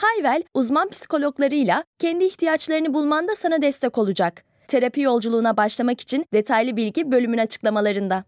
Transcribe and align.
Hayvel, 0.00 0.42
uzman 0.54 0.90
psikologlarıyla 0.90 1.84
kendi 1.98 2.24
ihtiyaçlarını 2.24 2.94
bulmanda 2.94 3.36
sana 3.36 3.62
destek 3.62 3.98
olacak. 3.98 4.44
Terapi 4.68 5.00
yolculuğuna 5.00 5.56
başlamak 5.56 6.00
için 6.00 6.26
detaylı 6.34 6.76
bilgi 6.76 7.10
bölümün 7.10 7.38
açıklamalarında. 7.38 8.24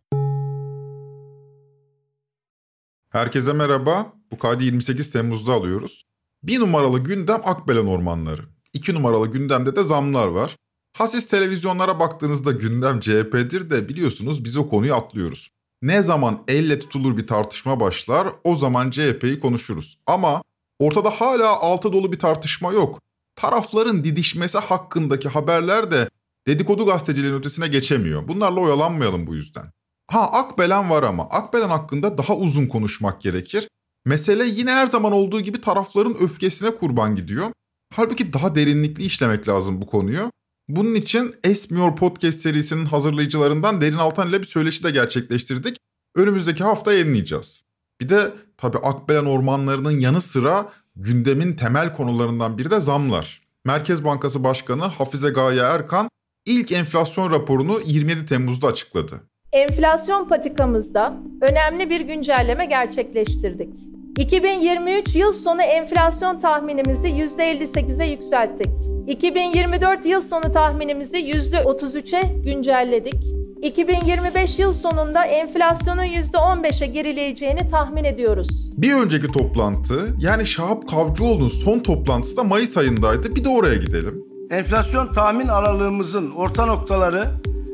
Herkese 3.11 3.53
merhaba. 3.53 4.13
Bu 4.30 4.39
kaydı 4.39 4.65
28 4.65 5.11
Temmuz'da 5.11 5.53
alıyoruz. 5.53 6.03
Bir 6.43 6.61
numaralı 6.61 6.99
gündem 6.99 7.41
Akbelen 7.45 7.87
ormanları. 7.87 8.43
İki 8.73 8.95
numaralı 8.95 9.27
gündemde 9.27 9.77
de 9.77 9.85
zamlar 9.85 10.27
var. 10.27 10.57
Hasis 10.97 11.27
televizyonlara 11.27 12.01
baktığınızda 12.01 12.52
gündem 12.52 13.01
CHP'dir 13.01 13.71
de 13.71 13.89
biliyorsunuz 13.89 14.45
biz 14.45 14.57
o 14.57 14.69
konuyu 14.69 14.95
atlıyoruz. 14.95 15.49
Ne 15.83 16.02
zaman 16.02 16.45
elle 16.49 16.79
tutulur 16.79 17.16
bir 17.16 17.27
tartışma 17.27 17.80
başlar 17.80 18.29
o 18.45 18.55
zaman 18.57 18.91
CHP'yi 18.91 19.41
konuşuruz. 19.41 19.99
Ama 20.07 20.43
ortada 20.87 21.11
hala 21.11 21.61
altı 21.61 21.93
dolu 21.93 22.13
bir 22.13 22.19
tartışma 22.19 22.73
yok. 22.73 23.01
Tarafların 23.37 24.05
didişmesi 24.05 24.59
hakkındaki 24.59 25.29
haberler 25.29 25.91
de 25.91 26.09
dedikodu 26.47 26.87
gazeteciliğinin 26.87 27.39
ötesine 27.39 27.69
geçemiyor. 27.69 28.29
Bunlarla 28.29 28.61
oyalanmayalım 28.61 29.27
bu 29.27 29.35
yüzden. 29.35 29.73
Ha 30.11 30.21
Akbelen 30.33 30.91
var 30.91 31.02
ama 31.02 31.29
Akbelen 31.30 31.69
hakkında 31.69 32.19
daha 32.19 32.37
uzun 32.37 32.66
konuşmak 32.66 33.23
gerekir. 33.23 33.69
Mesele 34.07 34.45
yine 34.45 34.71
her 34.71 34.87
zaman 34.87 35.13
olduğu 35.13 35.41
gibi 35.41 35.61
tarafların 35.61 36.16
öfkesine 36.21 36.71
kurban 36.71 37.17
gidiyor. 37.17 37.46
Halbuki 37.95 38.33
daha 38.33 38.55
derinlikli 38.55 39.05
işlemek 39.05 39.49
lazım 39.49 39.83
bu 39.83 39.87
konuyu. 39.87 40.30
Bunun 40.69 40.95
için 40.95 41.35
Esmiyor 41.45 41.96
Podcast 41.96 42.41
serisinin 42.41 42.85
hazırlayıcılarından 42.85 43.80
Derin 43.80 43.96
Altan 43.96 44.29
ile 44.29 44.41
bir 44.41 44.46
söyleşi 44.46 44.85
de 44.85 44.91
gerçekleştirdik. 44.91 45.77
Önümüzdeki 46.17 46.65
hafta 46.65 46.93
yayınlayacağız. 46.93 47.63
Bir 48.01 48.09
de 48.09 48.33
tabi 48.63 48.79
Akbelen 48.79 49.24
ormanlarının 49.24 50.01
yanı 50.01 50.21
sıra 50.21 50.68
gündemin 50.96 51.52
temel 51.52 51.93
konularından 51.93 52.59
biri 52.59 52.71
de 52.71 52.80
zamlar. 52.80 53.43
Merkez 53.65 54.05
Bankası 54.05 54.45
Başkanı 54.45 54.82
Hafize 54.82 55.30
Gaye 55.30 55.60
Erkan 55.60 56.09
ilk 56.46 56.73
enflasyon 56.73 57.30
raporunu 57.30 57.80
27 57.87 58.27
Temmuz'da 58.27 58.66
açıkladı. 58.66 59.21
Enflasyon 59.52 60.29
patikamızda 60.29 61.15
önemli 61.40 61.90
bir 61.90 62.01
güncelleme 62.01 62.66
gerçekleştirdik. 62.66 63.74
2023 64.19 65.15
yıl 65.15 65.32
sonu 65.32 65.62
enflasyon 65.62 66.38
tahminimizi 66.38 67.09
%58'e 67.09 68.10
yükselttik. 68.10 68.69
2024 69.06 70.06
yıl 70.06 70.22
sonu 70.22 70.50
tahminimizi 70.50 71.19
%33'e 71.19 72.41
güncelledik. 72.44 73.15
2025 73.62 74.59
yıl 74.59 74.72
sonunda 74.72 75.25
enflasyonun 75.25 76.03
%15'e 76.03 76.87
gerileyeceğini 76.87 77.66
tahmin 77.66 78.05
ediyoruz. 78.05 78.71
Bir 78.77 78.94
önceki 78.94 79.27
toplantı 79.27 80.15
yani 80.21 80.47
Şahap 80.47 80.88
Kavcıoğlu'nun 80.88 81.49
son 81.49 81.78
toplantısı 81.78 82.37
da 82.37 82.44
Mayıs 82.44 82.77
ayındaydı. 82.77 83.37
Bir 83.37 83.44
de 83.44 83.49
oraya 83.49 83.77
gidelim. 83.77 84.25
Enflasyon 84.50 85.12
tahmin 85.12 85.49
aralığımızın 85.49 86.31
orta 86.31 86.66
noktaları 86.66 87.28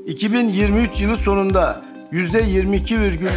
2023 0.06 1.00
yılı 1.00 1.16
sonunda 1.16 1.82
%22,3, 2.12 3.28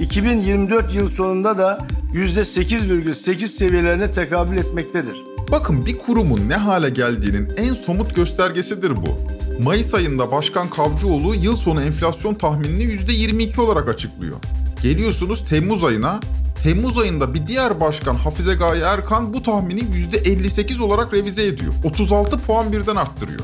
2024 0.00 0.94
yıl 0.94 1.08
sonunda 1.08 1.58
da 1.58 1.78
%8,8 2.12 3.48
seviyelerine 3.48 4.12
tekabül 4.12 4.56
etmektedir. 4.56 5.24
Bakın 5.52 5.86
bir 5.86 5.98
kurumun 5.98 6.48
ne 6.48 6.54
hale 6.54 6.90
geldiğinin 6.90 7.48
en 7.56 7.74
somut 7.74 8.16
göstergesidir 8.16 8.96
bu. 8.96 9.18
Mayıs 9.62 9.94
ayında 9.94 10.32
Başkan 10.32 10.70
Kavcıoğlu 10.70 11.34
yıl 11.34 11.54
sonu 11.54 11.82
enflasyon 11.82 12.34
tahminini 12.34 12.82
%22 12.82 13.60
olarak 13.60 13.88
açıklıyor. 13.88 14.36
Geliyorsunuz 14.82 15.44
Temmuz 15.48 15.84
ayına. 15.84 16.20
Temmuz 16.62 16.98
ayında 16.98 17.34
bir 17.34 17.46
diğer 17.46 17.80
başkan 17.80 18.14
Hafize 18.14 18.54
Gaye 18.54 18.82
Erkan 18.82 19.34
bu 19.34 19.42
tahmini 19.42 19.80
%58 19.80 20.82
olarak 20.82 21.14
revize 21.14 21.46
ediyor. 21.46 21.72
36 21.84 22.40
puan 22.40 22.72
birden 22.72 22.96
arttırıyor. 22.96 23.40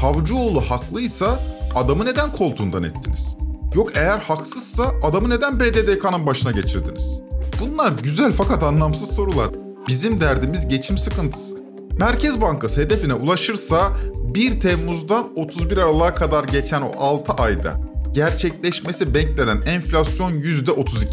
Kavcıoğlu 0.00 0.60
haklıysa 0.60 1.40
adamı 1.74 2.04
neden 2.04 2.32
koltuğundan 2.32 2.82
ettiniz? 2.82 3.36
Yok 3.74 3.92
eğer 3.96 4.18
haksızsa 4.18 4.92
adamı 5.02 5.30
neden 5.30 5.60
BDDK'nın 5.60 6.26
başına 6.26 6.52
geçirdiniz? 6.52 7.20
Bunlar 7.60 7.92
güzel 8.02 8.32
fakat 8.32 8.62
anlamsız 8.62 9.10
sorular. 9.10 9.48
Bizim 9.88 10.20
derdimiz 10.20 10.68
geçim 10.68 10.98
sıkıntısı. 10.98 11.56
Merkez 12.00 12.40
Bankası 12.40 12.80
hedefine 12.80 13.14
ulaşırsa 13.14 13.92
1 14.34 14.60
Temmuz'dan 14.60 15.26
31 15.36 15.76
Aralık'a 15.76 16.14
kadar 16.14 16.44
geçen 16.44 16.82
o 16.82 16.90
6 16.98 17.32
ayda 17.32 17.88
gerçekleşmesi 18.12 19.14
beklenen 19.14 19.62
enflasyon 19.66 20.32
%32. 20.32 21.06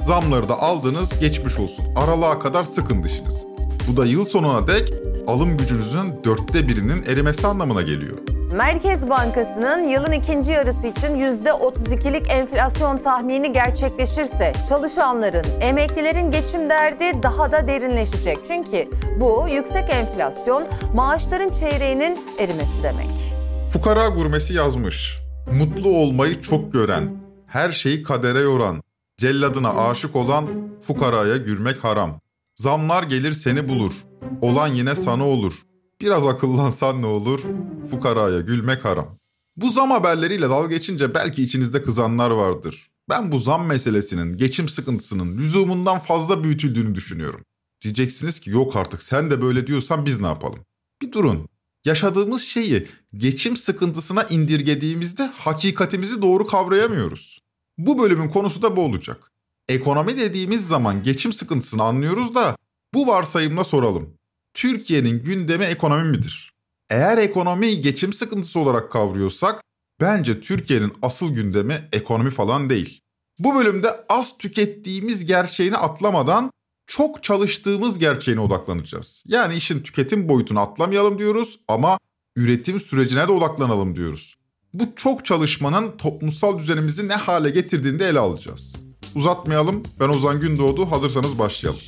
Zamları 0.00 0.48
da 0.48 0.58
aldınız 0.58 1.10
geçmiş 1.20 1.58
olsun. 1.58 1.84
Aralığa 1.96 2.38
kadar 2.38 2.64
sıkın 2.64 3.04
dişiniz. 3.04 3.44
Bu 3.88 3.96
da 3.96 4.06
yıl 4.06 4.24
sonuna 4.24 4.66
dek 4.66 4.94
alım 5.26 5.56
gücünüzün 5.56 6.14
dörtte 6.24 6.68
birinin 6.68 7.02
erimesi 7.02 7.46
anlamına 7.46 7.82
geliyor. 7.82 8.18
Merkez 8.54 9.10
Bankası'nın 9.10 9.88
yılın 9.88 10.12
ikinci 10.12 10.52
yarısı 10.52 10.86
için 10.86 11.08
%32'lik 11.08 12.30
enflasyon 12.30 12.96
tahmini 12.96 13.52
gerçekleşirse 13.52 14.52
çalışanların, 14.68 15.44
emeklilerin 15.60 16.30
geçim 16.30 16.70
derdi 16.70 17.22
daha 17.22 17.52
da 17.52 17.66
derinleşecek. 17.66 18.38
Çünkü 18.48 18.88
bu 19.20 19.46
yüksek 19.50 19.90
enflasyon 19.90 20.66
maaşların 20.94 21.48
çeyreğinin 21.48 22.18
erimesi 22.38 22.82
demek. 22.82 23.34
Fukara 23.72 24.08
gurmesi 24.08 24.54
yazmış. 24.54 25.18
Mutlu 25.52 25.88
olmayı 25.88 26.42
çok 26.42 26.72
gören, 26.72 27.08
her 27.46 27.72
şeyi 27.72 28.02
kadere 28.02 28.40
yoran, 28.40 28.82
celladına 29.18 29.88
aşık 29.88 30.16
olan 30.16 30.46
fukaraya 30.86 31.36
gülmek 31.36 31.84
haram. 31.84 32.18
Zamlar 32.56 33.02
gelir 33.02 33.32
seni 33.32 33.68
bulur, 33.68 33.92
olan 34.42 34.68
yine 34.68 34.94
sana 34.94 35.24
olur.'' 35.24 35.73
Biraz 36.00 36.26
akıllansan 36.26 37.02
ne 37.02 37.06
olur? 37.06 37.40
Fukaraya 37.90 38.40
gülmek 38.40 38.84
haram. 38.84 39.18
Bu 39.56 39.70
zam 39.70 39.90
haberleriyle 39.90 40.48
dalga 40.48 40.68
geçince 40.68 41.14
belki 41.14 41.42
içinizde 41.42 41.82
kızanlar 41.82 42.30
vardır. 42.30 42.90
Ben 43.08 43.32
bu 43.32 43.38
zam 43.38 43.66
meselesinin, 43.66 44.36
geçim 44.36 44.68
sıkıntısının 44.68 45.38
lüzumundan 45.38 45.98
fazla 45.98 46.44
büyütüldüğünü 46.44 46.94
düşünüyorum. 46.94 47.44
Diyeceksiniz 47.82 48.40
ki 48.40 48.50
yok 48.50 48.76
artık 48.76 49.02
sen 49.02 49.30
de 49.30 49.42
böyle 49.42 49.66
diyorsan 49.66 50.06
biz 50.06 50.20
ne 50.20 50.26
yapalım? 50.26 50.58
Bir 51.02 51.12
durun. 51.12 51.48
Yaşadığımız 51.84 52.42
şeyi 52.42 52.88
geçim 53.16 53.56
sıkıntısına 53.56 54.22
indirgediğimizde 54.22 55.22
hakikatimizi 55.22 56.22
doğru 56.22 56.46
kavrayamıyoruz. 56.46 57.38
Bu 57.78 57.98
bölümün 57.98 58.28
konusu 58.28 58.62
da 58.62 58.76
bu 58.76 58.80
olacak. 58.80 59.32
Ekonomi 59.68 60.16
dediğimiz 60.16 60.68
zaman 60.68 61.02
geçim 61.02 61.32
sıkıntısını 61.32 61.82
anlıyoruz 61.82 62.34
da 62.34 62.56
bu 62.94 63.06
varsayımla 63.06 63.64
soralım. 63.64 64.14
Türkiye'nin 64.54 65.20
gündemi 65.20 65.64
ekonomi 65.64 66.10
midir? 66.10 66.52
Eğer 66.90 67.18
ekonomiyi 67.18 67.82
geçim 67.82 68.12
sıkıntısı 68.12 68.60
olarak 68.60 68.92
kavruyorsak 68.92 69.62
bence 70.00 70.40
Türkiye'nin 70.40 70.92
asıl 71.02 71.34
gündemi 71.34 71.88
ekonomi 71.92 72.30
falan 72.30 72.70
değil. 72.70 73.00
Bu 73.38 73.54
bölümde 73.54 74.04
az 74.08 74.38
tükettiğimiz 74.38 75.24
gerçeğini 75.24 75.76
atlamadan 75.76 76.50
çok 76.86 77.22
çalıştığımız 77.22 77.98
gerçeğine 77.98 78.40
odaklanacağız. 78.40 79.24
Yani 79.26 79.54
işin 79.54 79.80
tüketim 79.80 80.28
boyutunu 80.28 80.60
atlamayalım 80.60 81.18
diyoruz 81.18 81.60
ama 81.68 81.98
üretim 82.36 82.80
sürecine 82.80 83.28
de 83.28 83.32
odaklanalım 83.32 83.96
diyoruz. 83.96 84.34
Bu 84.74 84.84
çok 84.96 85.24
çalışmanın 85.24 85.96
toplumsal 85.96 86.58
düzenimizi 86.58 87.08
ne 87.08 87.14
hale 87.14 87.50
getirdiğini 87.50 87.98
de 87.98 88.08
ele 88.08 88.18
alacağız. 88.18 88.76
Uzatmayalım. 89.14 89.82
Ben 90.00 90.08
Ozan 90.08 90.40
Gündoğdu. 90.40 90.90
Hazırsanız 90.90 91.38
başlayalım. 91.38 91.80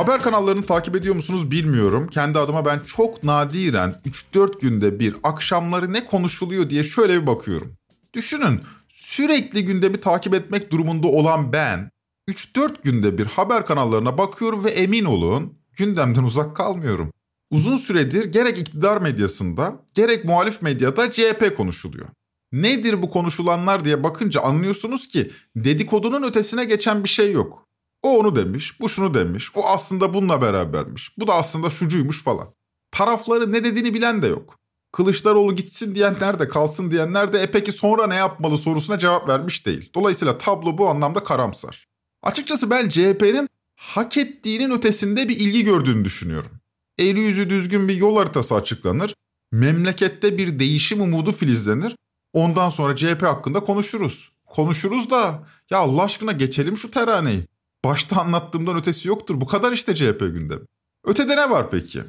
Haber 0.00 0.22
kanallarını 0.22 0.66
takip 0.66 0.96
ediyor 0.96 1.14
musunuz 1.14 1.50
bilmiyorum. 1.50 2.08
Kendi 2.08 2.38
adıma 2.38 2.64
ben 2.64 2.80
çok 2.80 3.24
nadiren 3.24 3.94
3-4 4.34 4.60
günde 4.60 5.00
bir 5.00 5.16
akşamları 5.22 5.92
ne 5.92 6.04
konuşuluyor 6.04 6.70
diye 6.70 6.84
şöyle 6.84 7.22
bir 7.22 7.26
bakıyorum. 7.26 7.72
Düşünün 8.14 8.60
sürekli 8.88 9.64
gündemi 9.64 10.00
takip 10.00 10.34
etmek 10.34 10.72
durumunda 10.72 11.08
olan 11.08 11.52
ben 11.52 11.90
3-4 12.28 12.82
günde 12.82 13.18
bir 13.18 13.26
haber 13.26 13.66
kanallarına 13.66 14.18
bakıyorum 14.18 14.64
ve 14.64 14.70
emin 14.70 15.04
olun 15.04 15.58
gündemden 15.76 16.22
uzak 16.30 16.56
kalmıyorum. 16.56 17.12
Uzun 17.50 17.76
süredir 17.76 18.24
gerek 18.24 18.58
iktidar 18.58 19.00
medyasında 19.00 19.74
gerek 19.94 20.24
muhalif 20.24 20.62
medyada 20.62 21.12
CHP 21.12 21.56
konuşuluyor. 21.56 22.06
Nedir 22.52 23.02
bu 23.02 23.10
konuşulanlar 23.10 23.84
diye 23.84 24.02
bakınca 24.02 24.40
anlıyorsunuz 24.40 25.08
ki 25.08 25.30
dedikodunun 25.56 26.22
ötesine 26.22 26.64
geçen 26.64 27.04
bir 27.04 27.08
şey 27.08 27.32
yok. 27.32 27.69
O 28.02 28.18
onu 28.18 28.36
demiş, 28.36 28.80
bu 28.80 28.88
şunu 28.88 29.14
demiş, 29.14 29.50
o 29.54 29.66
aslında 29.66 30.14
bununla 30.14 30.42
berabermiş, 30.42 31.18
bu 31.18 31.26
da 31.26 31.34
aslında 31.34 31.70
şucuymuş 31.70 32.22
falan. 32.22 32.48
Tarafları 32.90 33.52
ne 33.52 33.64
dediğini 33.64 33.94
bilen 33.94 34.22
de 34.22 34.26
yok. 34.26 34.58
Kılıçdaroğlu 34.92 35.56
gitsin 35.56 35.94
diyenler 35.94 36.38
de 36.38 36.48
kalsın 36.48 36.90
diyenler 36.90 37.32
de 37.32 37.42
e 37.42 37.50
peki 37.50 37.72
sonra 37.72 38.06
ne 38.06 38.14
yapmalı 38.14 38.58
sorusuna 38.58 38.98
cevap 38.98 39.28
vermiş 39.28 39.66
değil. 39.66 39.90
Dolayısıyla 39.94 40.38
tablo 40.38 40.78
bu 40.78 40.88
anlamda 40.88 41.24
karamsar. 41.24 41.88
Açıkçası 42.22 42.70
ben 42.70 42.88
CHP'nin 42.88 43.48
hak 43.76 44.16
ettiğinin 44.16 44.70
ötesinde 44.70 45.28
bir 45.28 45.36
ilgi 45.36 45.64
gördüğünü 45.64 46.04
düşünüyorum. 46.04 46.50
Eli 46.98 47.20
yüzü 47.20 47.50
düzgün 47.50 47.88
bir 47.88 47.96
yol 47.96 48.16
haritası 48.16 48.54
açıklanır, 48.54 49.14
memlekette 49.52 50.38
bir 50.38 50.58
değişim 50.58 51.00
umudu 51.00 51.32
filizlenir, 51.32 51.96
ondan 52.32 52.68
sonra 52.70 52.96
CHP 52.96 53.22
hakkında 53.22 53.60
konuşuruz. 53.60 54.32
Konuşuruz 54.46 55.10
da 55.10 55.46
ya 55.70 55.78
Allah 55.78 56.02
aşkına 56.02 56.32
geçelim 56.32 56.76
şu 56.76 56.90
teraneyi. 56.90 57.44
Başta 57.84 58.20
anlattığımdan 58.20 58.76
ötesi 58.76 59.08
yoktur. 59.08 59.40
Bu 59.40 59.46
kadar 59.46 59.72
işte 59.72 59.94
CHP 59.94 60.20
gündemi. 60.20 60.60
Ötede 61.06 61.36
ne 61.36 61.50
var 61.50 61.70
peki? 61.70 62.00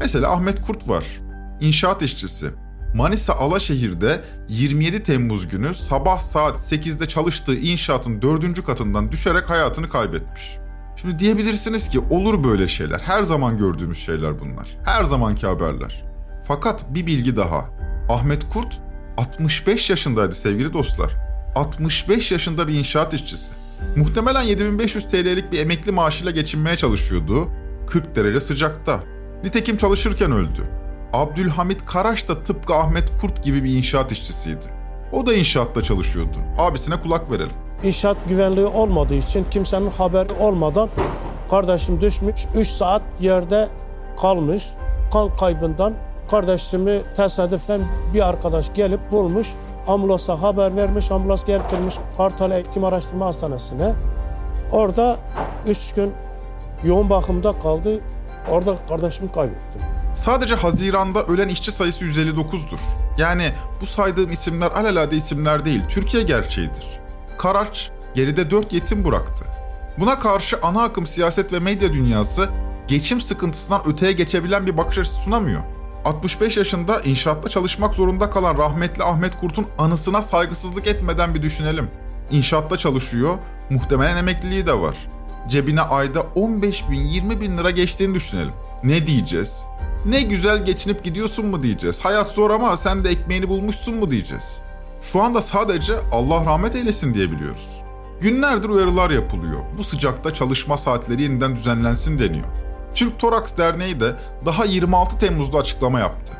Mesela 0.00 0.32
Ahmet 0.32 0.62
Kurt 0.62 0.88
var. 0.88 1.04
İnşaat 1.60 2.02
işçisi. 2.02 2.50
Manisa 2.94 3.34
Alaşehir'de 3.34 4.24
27 4.48 5.02
Temmuz 5.02 5.48
günü 5.48 5.74
sabah 5.74 6.20
saat 6.20 6.58
8'de 6.58 7.08
çalıştığı 7.08 7.56
inşaatın 7.56 8.22
4. 8.22 8.64
katından 8.64 9.12
düşerek 9.12 9.50
hayatını 9.50 9.88
kaybetmiş. 9.88 10.58
Şimdi 10.96 11.18
diyebilirsiniz 11.18 11.88
ki 11.88 12.00
olur 12.00 12.44
böyle 12.44 12.68
şeyler. 12.68 12.98
Her 12.98 13.22
zaman 13.22 13.58
gördüğümüz 13.58 13.98
şeyler 13.98 14.40
bunlar. 14.40 14.78
Her 14.84 15.04
zamanki 15.04 15.46
haberler. 15.46 16.04
Fakat 16.44 16.94
bir 16.94 17.06
bilgi 17.06 17.36
daha. 17.36 17.70
Ahmet 18.08 18.48
Kurt 18.48 18.80
65 19.16 19.90
yaşındaydı 19.90 20.34
sevgili 20.34 20.72
dostlar. 20.72 21.16
65 21.56 22.32
yaşında 22.32 22.68
bir 22.68 22.74
inşaat 22.74 23.14
işçisi. 23.14 23.57
Muhtemelen 23.96 24.42
7500 24.42 25.06
TL'lik 25.08 25.52
bir 25.52 25.58
emekli 25.60 25.92
maaşıyla 25.92 26.32
geçinmeye 26.32 26.76
çalışıyordu. 26.76 27.48
40 27.86 28.16
derece 28.16 28.40
sıcakta. 28.40 29.00
Nitekim 29.44 29.76
çalışırken 29.76 30.32
öldü. 30.32 30.62
Abdülhamit 31.12 31.86
Karaş 31.86 32.28
da 32.28 32.42
tıpkı 32.42 32.74
Ahmet 32.74 33.12
Kurt 33.20 33.44
gibi 33.44 33.64
bir 33.64 33.76
inşaat 33.76 34.12
işçisiydi. 34.12 34.66
O 35.12 35.26
da 35.26 35.34
inşaatta 35.34 35.82
çalışıyordu. 35.82 36.38
Abisine 36.58 36.96
kulak 37.00 37.32
verelim. 37.32 37.52
İnşaat 37.82 38.16
güvenliği 38.28 38.66
olmadığı 38.66 39.14
için 39.14 39.46
kimsenin 39.50 39.90
haberi 39.90 40.32
olmadan 40.40 40.88
kardeşim 41.50 42.00
düşmüş. 42.00 42.46
3 42.56 42.68
saat 42.68 43.02
yerde 43.20 43.68
kalmış. 44.20 44.62
Kan 45.12 45.36
kaybından 45.36 45.94
kardeşimi 46.30 47.00
tesadüfen 47.16 47.80
bir 48.14 48.28
arkadaş 48.28 48.74
gelip 48.74 49.00
bulmuş. 49.12 49.46
Ambulansa 49.86 50.42
haber 50.42 50.76
vermiş. 50.76 51.10
Ambulans 51.10 51.44
getirmiş 51.44 51.94
Kartal 52.16 52.50
Eğitim 52.50 52.84
Araştırma 52.84 53.26
Hastanesi'ne. 53.26 53.94
Orada 54.72 55.16
3 55.66 55.92
gün 55.92 56.12
yoğun 56.84 57.10
bakımda 57.10 57.58
kaldı. 57.58 58.00
Orada 58.50 58.76
kardeşimi 58.88 59.32
kaybettim. 59.32 59.80
Sadece 60.14 60.54
Haziran'da 60.54 61.22
ölen 61.24 61.48
işçi 61.48 61.72
sayısı 61.72 62.04
159'dur. 62.04 62.80
Yani 63.18 63.44
bu 63.80 63.86
saydığım 63.86 64.32
isimler 64.32 64.70
alelade 64.70 65.16
isimler 65.16 65.64
değil, 65.64 65.82
Türkiye 65.88 66.22
gerçeğidir. 66.22 67.00
Karaç 67.38 67.90
geride 68.14 68.50
4 68.50 68.72
yetim 68.72 69.04
bıraktı. 69.04 69.44
Buna 69.98 70.18
karşı 70.18 70.58
ana 70.62 70.82
akım 70.82 71.06
siyaset 71.06 71.52
ve 71.52 71.58
medya 71.58 71.92
dünyası 71.92 72.48
geçim 72.88 73.20
sıkıntısından 73.20 73.82
öteye 73.88 74.12
geçebilen 74.12 74.66
bir 74.66 74.76
bakış 74.76 74.98
açısı 74.98 75.20
sunamıyor. 75.20 75.60
65 76.08 76.56
yaşında 76.56 77.00
inşaatta 77.00 77.48
çalışmak 77.48 77.94
zorunda 77.94 78.30
kalan 78.30 78.58
rahmetli 78.58 79.04
Ahmet 79.04 79.40
Kurt'un 79.40 79.66
anısına 79.78 80.22
saygısızlık 80.22 80.86
etmeden 80.86 81.34
bir 81.34 81.42
düşünelim. 81.42 81.90
İnşaatta 82.30 82.76
çalışıyor, 82.76 83.34
muhtemelen 83.70 84.16
emekliliği 84.16 84.66
de 84.66 84.80
var. 84.80 84.96
Cebine 85.48 85.80
ayda 85.80 86.26
15 86.34 86.90
bin 86.90 87.00
20 87.00 87.40
bin 87.40 87.58
lira 87.58 87.70
geçtiğini 87.70 88.14
düşünelim. 88.14 88.52
Ne 88.84 89.06
diyeceğiz? 89.06 89.64
Ne 90.06 90.22
güzel 90.22 90.64
geçinip 90.64 91.04
gidiyorsun 91.04 91.46
mu 91.46 91.62
diyeceğiz. 91.62 91.98
Hayat 91.98 92.28
zor 92.28 92.50
ama 92.50 92.76
sen 92.76 93.04
de 93.04 93.10
ekmeğini 93.10 93.48
bulmuşsun 93.48 93.94
mu 93.94 94.10
diyeceğiz. 94.10 94.58
Şu 95.12 95.22
anda 95.22 95.42
sadece 95.42 95.94
Allah 96.12 96.44
rahmet 96.46 96.76
eylesin 96.76 97.14
diyebiliyoruz. 97.14 97.68
Günlerdir 98.20 98.68
uyarılar 98.68 99.10
yapılıyor. 99.10 99.60
Bu 99.78 99.84
sıcakta 99.84 100.34
çalışma 100.34 100.76
saatleri 100.76 101.22
yeniden 101.22 101.56
düzenlensin 101.56 102.18
deniyor. 102.18 102.57
Türk 102.94 103.18
Toraks 103.18 103.56
Derneği 103.56 104.00
de 104.00 104.14
daha 104.46 104.64
26 104.64 105.18
Temmuz'da 105.18 105.58
açıklama 105.58 106.00
yaptı. 106.00 106.32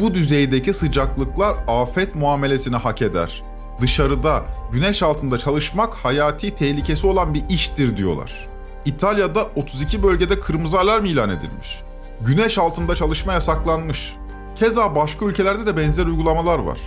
Bu 0.00 0.14
düzeydeki 0.14 0.72
sıcaklıklar 0.72 1.56
afet 1.68 2.14
muamelesini 2.14 2.76
hak 2.76 3.02
eder. 3.02 3.42
Dışarıda, 3.80 4.42
güneş 4.72 5.02
altında 5.02 5.38
çalışmak 5.38 5.94
hayati 5.94 6.54
tehlikesi 6.54 7.06
olan 7.06 7.34
bir 7.34 7.42
iştir 7.48 7.96
diyorlar. 7.96 8.48
İtalya'da 8.84 9.46
32 9.56 10.02
bölgede 10.02 10.40
kırmızı 10.40 10.80
alarm 10.80 11.04
ilan 11.04 11.30
edilmiş. 11.30 11.80
Güneş 12.20 12.58
altında 12.58 12.96
çalışma 12.96 13.32
yasaklanmış. 13.32 14.14
Keza 14.56 14.96
başka 14.96 15.24
ülkelerde 15.24 15.66
de 15.66 15.76
benzer 15.76 16.06
uygulamalar 16.06 16.58
var. 16.58 16.78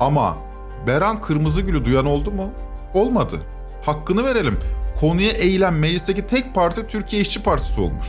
Ama 0.00 0.36
Beran 0.86 1.20
Kırmızıgül'ü 1.20 1.84
duyan 1.84 2.06
oldu 2.06 2.30
mu? 2.30 2.50
Olmadı. 2.94 3.36
Hakkını 3.86 4.24
verelim. 4.24 4.58
Konuya 5.00 5.30
eğilen 5.30 5.74
meclisteki 5.74 6.26
tek 6.26 6.54
parti 6.54 6.86
Türkiye 6.86 7.22
İşçi 7.22 7.42
Partisi 7.42 7.80
olmuş. 7.80 8.06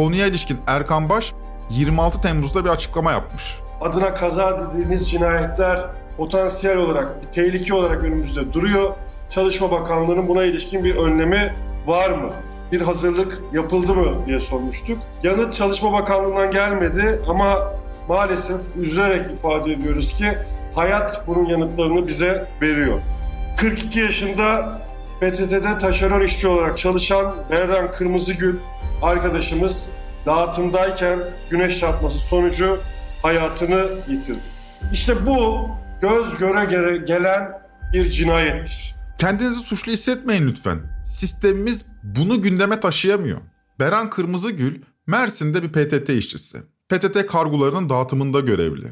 Konuya 0.00 0.26
ilişkin 0.26 0.58
Erkan 0.66 1.08
Baş 1.08 1.32
26 1.70 2.20
Temmuz'da 2.20 2.64
bir 2.64 2.70
açıklama 2.70 3.12
yapmış. 3.12 3.54
Adına 3.80 4.14
kaza 4.14 4.60
dediğiniz 4.60 5.10
cinayetler 5.10 5.86
potansiyel 6.16 6.76
olarak, 6.76 7.22
bir 7.22 7.26
tehlike 7.32 7.74
olarak 7.74 8.04
önümüzde 8.04 8.52
duruyor. 8.52 8.94
Çalışma 9.30 9.70
Bakanlığı'nın 9.70 10.28
buna 10.28 10.44
ilişkin 10.44 10.84
bir 10.84 10.96
önlemi 10.96 11.54
var 11.86 12.10
mı? 12.10 12.30
Bir 12.72 12.80
hazırlık 12.80 13.40
yapıldı 13.52 13.94
mı 13.94 14.26
diye 14.26 14.40
sormuştuk. 14.40 14.98
Yanıt 15.22 15.54
Çalışma 15.54 15.92
Bakanlığı'ndan 15.92 16.50
gelmedi 16.50 17.22
ama 17.28 17.72
maalesef 18.08 18.60
üzülerek 18.76 19.30
ifade 19.30 19.72
ediyoruz 19.72 20.12
ki 20.12 20.38
hayat 20.74 21.26
bunun 21.26 21.46
yanıtlarını 21.46 22.08
bize 22.08 22.46
veriyor. 22.62 23.00
42 23.56 24.00
yaşında 24.00 24.78
PTT'de 25.20 25.78
taşeron 25.78 26.20
işçi 26.20 26.48
olarak 26.48 26.78
çalışan 26.78 27.34
Berran 27.50 27.92
Kırmızıgül 27.92 28.56
arkadaşımız 29.02 29.86
dağıtımdayken 30.26 31.18
güneş 31.50 31.78
çarpması 31.78 32.18
sonucu 32.18 32.78
hayatını 33.22 33.88
yitirdi. 34.08 34.40
İşte 34.92 35.26
bu 35.26 35.68
göz 36.02 36.36
göre 36.36 36.64
göre 36.64 36.96
gelen 36.96 37.62
bir 37.92 38.10
cinayettir. 38.10 38.94
Kendinizi 39.18 39.60
suçlu 39.60 39.92
hissetmeyin 39.92 40.48
lütfen. 40.48 40.78
Sistemimiz 41.04 41.84
bunu 42.02 42.42
gündeme 42.42 42.80
taşıyamıyor. 42.80 43.38
Beran 43.80 44.10
Kırmızıgül 44.10 44.82
Mersin'de 45.06 45.62
bir 45.62 45.68
PTT 45.68 46.10
işçisi. 46.10 46.58
PTT 46.88 47.26
kargolarının 47.26 47.88
dağıtımında 47.88 48.40
görevli. 48.40 48.86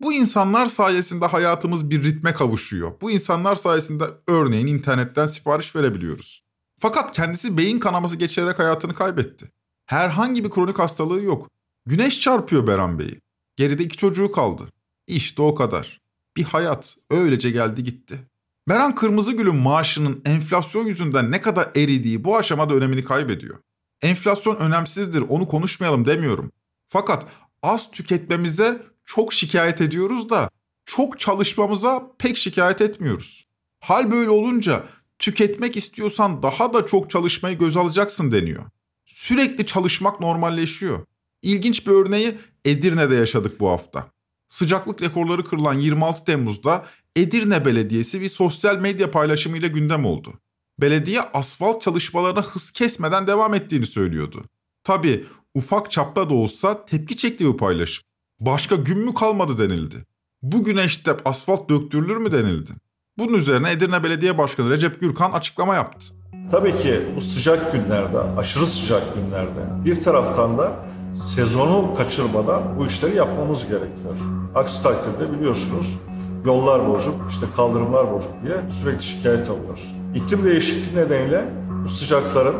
Bu 0.00 0.12
insanlar 0.12 0.66
sayesinde 0.66 1.26
hayatımız 1.26 1.90
bir 1.90 2.04
ritme 2.04 2.32
kavuşuyor. 2.32 2.92
Bu 3.00 3.10
insanlar 3.10 3.54
sayesinde 3.54 4.04
örneğin 4.26 4.66
internetten 4.66 5.26
sipariş 5.26 5.76
verebiliyoruz. 5.76 6.44
Fakat 6.78 7.12
kendisi 7.12 7.58
beyin 7.58 7.78
kanaması 7.78 8.16
geçirerek 8.16 8.58
hayatını 8.58 8.94
kaybetti. 8.94 9.50
Herhangi 9.86 10.44
bir 10.44 10.50
kronik 10.50 10.78
hastalığı 10.78 11.22
yok. 11.22 11.50
Güneş 11.86 12.20
çarpıyor 12.20 12.66
Beran 12.66 12.98
Bey'i. 12.98 13.20
Geride 13.56 13.84
iki 13.84 13.96
çocuğu 13.96 14.32
kaldı. 14.32 14.62
İşte 15.06 15.42
o 15.42 15.54
kadar. 15.54 16.00
Bir 16.36 16.44
hayat 16.44 16.96
öylece 17.10 17.50
geldi 17.50 17.84
gitti. 17.84 18.20
Beran 18.68 18.94
Kırmızıgül'ün 18.94 19.56
maaşının 19.56 20.22
enflasyon 20.24 20.86
yüzünden 20.86 21.30
ne 21.30 21.40
kadar 21.40 21.70
eridiği 21.76 22.24
bu 22.24 22.36
aşamada 22.36 22.74
önemini 22.74 23.04
kaybediyor. 23.04 23.58
Enflasyon 24.02 24.56
önemsizdir 24.56 25.20
onu 25.28 25.46
konuşmayalım 25.46 26.04
demiyorum. 26.06 26.52
Fakat 26.86 27.26
az 27.62 27.90
tüketmemize 27.90 28.82
çok 29.04 29.32
şikayet 29.32 29.80
ediyoruz 29.80 30.30
da 30.30 30.50
çok 30.86 31.20
çalışmamıza 31.20 32.10
pek 32.18 32.36
şikayet 32.36 32.80
etmiyoruz. 32.80 33.46
Hal 33.80 34.10
böyle 34.10 34.30
olunca 34.30 34.84
tüketmek 35.18 35.76
istiyorsan 35.76 36.42
daha 36.42 36.72
da 36.72 36.86
çok 36.86 37.10
çalışmayı 37.10 37.58
göz 37.58 37.76
alacaksın 37.76 38.32
deniyor. 38.32 38.64
Sürekli 39.04 39.66
çalışmak 39.66 40.20
normalleşiyor. 40.20 41.06
İlginç 41.42 41.86
bir 41.86 41.92
örneği 41.92 42.34
Edirne'de 42.64 43.14
yaşadık 43.14 43.60
bu 43.60 43.68
hafta. 43.68 44.06
Sıcaklık 44.48 45.02
rekorları 45.02 45.44
kırılan 45.44 45.74
26 45.74 46.24
Temmuz'da 46.24 46.86
Edirne 47.16 47.64
Belediyesi 47.64 48.20
bir 48.20 48.28
sosyal 48.28 48.78
medya 48.78 49.10
paylaşımıyla 49.10 49.68
gündem 49.68 50.04
oldu. 50.04 50.32
Belediye 50.80 51.20
asfalt 51.20 51.82
çalışmalarına 51.82 52.42
hız 52.42 52.70
kesmeden 52.70 53.26
devam 53.26 53.54
ettiğini 53.54 53.86
söylüyordu. 53.86 54.44
Tabi 54.84 55.26
ufak 55.54 55.90
çapta 55.90 56.30
da 56.30 56.34
olsa 56.34 56.86
tepki 56.86 57.16
çekti 57.16 57.46
bu 57.46 57.56
paylaşım. 57.56 58.04
Başka 58.40 58.76
gün 58.76 58.98
mü 58.98 59.14
kalmadı 59.14 59.58
denildi. 59.58 59.96
Bu 60.42 60.64
güneşte 60.64 61.16
asfalt 61.24 61.68
döktürülür 61.68 62.16
mü 62.16 62.32
denildi. 62.32 62.70
Bunun 63.18 63.38
üzerine 63.38 63.70
Edirne 63.70 64.04
Belediye 64.04 64.38
Başkanı 64.38 64.70
Recep 64.70 65.00
Gürkan 65.00 65.32
açıklama 65.32 65.74
yaptı. 65.74 66.14
Tabii 66.50 66.76
ki 66.76 67.00
bu 67.16 67.20
sıcak 67.20 67.72
günlerde, 67.72 68.18
aşırı 68.38 68.66
sıcak 68.66 69.02
günlerde 69.14 69.84
bir 69.84 70.02
taraftan 70.02 70.58
da 70.58 70.72
sezonu 71.14 71.94
kaçırmadan 71.96 72.62
bu 72.78 72.86
işleri 72.86 73.16
yapmamız 73.16 73.62
gerekiyor. 73.62 74.14
Aksi 74.54 74.82
takdirde 74.82 75.32
biliyorsunuz 75.32 75.98
yollar 76.44 76.88
bozuk, 76.88 77.14
işte 77.30 77.46
kaldırımlar 77.56 78.12
bozuk 78.12 78.32
diye 78.44 78.54
sürekli 78.82 79.02
şikayet 79.02 79.50
alıyoruz. 79.50 79.94
İklim 80.14 80.44
değişikliği 80.44 80.96
nedeniyle 80.96 81.44
bu 81.84 81.88
sıcakların 81.88 82.56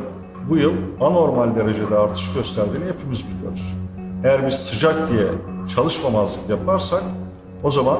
bu 0.51 0.57
yıl 0.57 0.73
anormal 1.01 1.57
derecede 1.57 1.99
artış 1.99 2.33
gösterdiğini 2.35 2.85
hepimiz 2.85 3.25
biliyoruz. 3.29 3.75
Eğer 4.25 4.47
biz 4.47 4.55
sıcak 4.55 5.11
diye 5.11 5.27
çalışmamazlık 5.75 6.49
yaparsak 6.49 7.03
o 7.63 7.71
zaman 7.71 7.99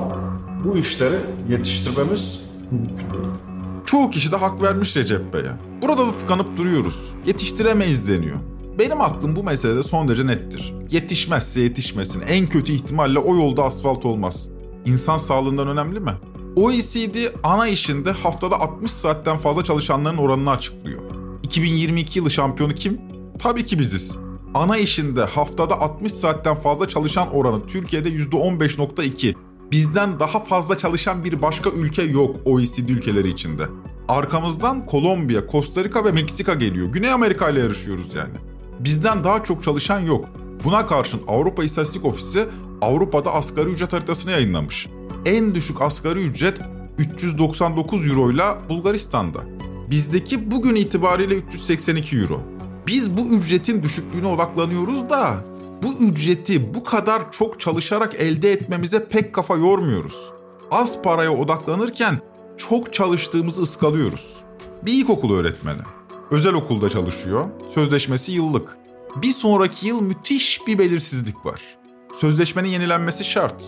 bu 0.65 0.77
işleri 0.77 1.17
yetiştirmemiz 1.49 2.51
mümkün 2.71 2.97
değil. 3.13 3.54
Çoğu 3.95 4.11
kişi 4.11 4.33
de 4.33 4.37
hak 4.37 4.63
vermiş 4.63 4.97
Recep 4.97 5.33
Bey'e. 5.33 5.53
Burada 5.83 6.07
da 6.07 6.17
tıkanıp 6.17 6.57
duruyoruz. 6.57 7.09
Yetiştiremeyiz 7.27 8.09
deniyor. 8.09 8.37
Benim 8.79 9.01
aklım 9.01 9.37
bu 9.37 9.45
meselede 9.45 9.83
son 9.83 10.09
derece 10.09 10.27
nettir. 10.27 10.75
Yetişmezse 10.91 11.61
yetişmesin. 11.61 12.21
En 12.21 12.47
kötü 12.47 12.73
ihtimalle 12.73 13.19
o 13.19 13.37
yolda 13.37 13.65
asfalt 13.65 14.05
olmaz. 14.05 14.49
İnsan 14.87 15.19
sağlığından 15.19 15.69
önemli 15.69 16.01
mi? 16.01 16.11
OECD 16.57 17.17
ana 17.43 17.69
işinde 17.69 18.13
haftada 18.13 18.61
60 18.61 18.91
saatten 18.91 19.39
fazla 19.39 19.65
çalışanların 19.65 20.19
oranını 20.19 20.51
açıklıyor. 20.51 21.01
2022 21.43 22.19
yılı 22.19 22.31
şampiyonu 22.31 22.75
kim? 22.75 23.01
Tabii 23.39 23.65
ki 23.65 23.79
biziz. 23.79 24.17
Ana 24.55 24.77
işinde 24.77 25.25
haftada 25.25 25.81
60 25.81 26.13
saatten 26.13 26.57
fazla 26.57 26.89
çalışan 26.89 27.35
oranı 27.35 27.67
Türkiye'de 27.67 28.09
%15.2. 28.09 29.35
Bizden 29.71 30.21
daha 30.21 30.41
fazla 30.41 30.79
çalışan 30.79 31.25
bir 31.25 31.43
başka 31.43 31.71
ülke 31.71 32.03
yok 32.03 32.37
OECD 32.45 32.89
ülkeleri 32.89 33.29
içinde. 33.29 33.63
Arkamızdan 34.09 34.87
Kolombiya, 34.87 35.41
Costa 35.53 35.85
Rica 35.85 36.05
ve 36.05 36.13
Meksika 36.13 36.55
geliyor. 36.55 36.87
Güney 36.87 37.13
Amerika 37.13 37.51
ile 37.51 37.61
yarışıyoruz 37.61 38.15
yani. 38.15 38.35
Bizden 38.81 39.25
daha 39.25 39.45
çok 39.45 39.63
çalışan 39.63 40.01
yok. 40.01 40.25
Buna 40.65 40.87
karşın 40.87 41.21
Avrupa 41.29 41.65
İstatistik 41.65 42.05
Ofisi 42.05 42.47
Avrupa'da 42.83 43.35
asgari 43.35 43.69
ücret 43.69 43.93
haritasını 43.93 44.33
yayınlamış. 44.33 44.89
En 45.27 45.55
düşük 45.55 45.83
asgari 45.83 46.19
ücret 46.19 46.61
399 46.99 48.11
euro 48.11 48.31
ile 48.31 48.45
Bulgaristan'da. 48.69 49.41
Bizdeki 49.91 50.51
bugün 50.51 50.75
itibariyle 50.75 51.35
382 51.35 52.19
euro. 52.19 52.41
Biz 52.87 53.17
bu 53.17 53.21
ücretin 53.21 53.83
düşüklüğüne 53.83 54.27
odaklanıyoruz 54.27 55.11
da 55.11 55.35
bu 55.83 56.05
ücreti 56.05 56.75
bu 56.75 56.85
kadar 56.85 57.33
çok 57.33 57.61
çalışarak 57.61 58.15
elde 58.15 58.53
etmemize 58.53 59.05
pek 59.09 59.33
kafa 59.33 59.57
yormuyoruz. 59.57 60.33
Az 60.71 61.03
paraya 61.03 61.33
odaklanırken 61.33 62.21
çok 62.57 62.93
çalıştığımızı 62.93 63.63
ıskalıyoruz. 63.63 64.37
Bir 64.83 64.93
ilkokul 64.93 65.35
öğretmeni. 65.35 65.81
Özel 66.31 66.55
okulda 66.55 66.91
çalışıyor. 66.91 67.49
Sözleşmesi 67.69 68.33
yıllık. 68.33 68.77
Bir 69.17 69.31
sonraki 69.31 69.87
yıl 69.87 70.01
müthiş 70.01 70.61
bir 70.67 70.79
belirsizlik 70.79 71.47
var. 71.47 71.61
Sözleşmenin 72.15 72.69
yenilenmesi 72.69 73.25
şart. 73.25 73.65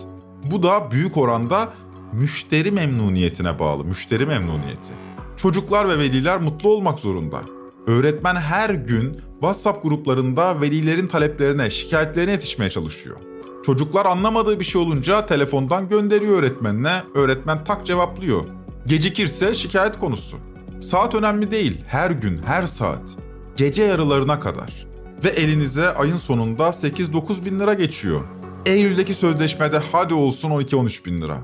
Bu 0.51 0.63
da 0.63 0.91
büyük 0.91 1.17
oranda 1.17 1.73
müşteri 2.13 2.71
memnuniyetine 2.71 3.59
bağlı. 3.59 3.83
Müşteri 3.83 4.25
memnuniyeti. 4.25 4.91
Çocuklar 5.37 5.89
ve 5.89 5.97
veliler 5.99 6.41
mutlu 6.41 6.69
olmak 6.69 6.99
zorunda. 6.99 7.41
Öğretmen 7.87 8.35
her 8.35 8.69
gün 8.69 9.21
WhatsApp 9.31 9.83
gruplarında 9.83 10.61
velilerin 10.61 11.07
taleplerine, 11.07 11.69
şikayetlerine 11.69 12.31
yetişmeye 12.31 12.69
çalışıyor. 12.69 13.17
Çocuklar 13.65 14.05
anlamadığı 14.05 14.59
bir 14.59 14.65
şey 14.65 14.81
olunca 14.81 15.25
telefondan 15.25 15.89
gönderiyor 15.89 16.39
öğretmenine, 16.39 17.03
öğretmen 17.13 17.63
tak 17.63 17.85
cevaplıyor. 17.85 18.56
Gecikirse 18.87 19.55
şikayet 19.55 19.99
konusu. 19.99 20.37
Saat 20.81 21.15
önemli 21.15 21.51
değil, 21.51 21.81
her 21.87 22.11
gün, 22.11 22.41
her 22.45 22.67
saat. 22.67 23.09
Gece 23.55 23.83
yarılarına 23.83 24.39
kadar. 24.39 24.87
Ve 25.23 25.29
elinize 25.29 25.93
ayın 25.93 26.17
sonunda 26.17 26.63
8-9 26.63 27.45
bin 27.45 27.59
lira 27.59 27.73
geçiyor. 27.73 28.21
Eylül'deki 28.65 29.13
sözleşmede 29.13 29.81
hadi 29.91 30.13
olsun 30.13 30.49
12-13 30.49 31.05
bin 31.05 31.21
lira. 31.21 31.37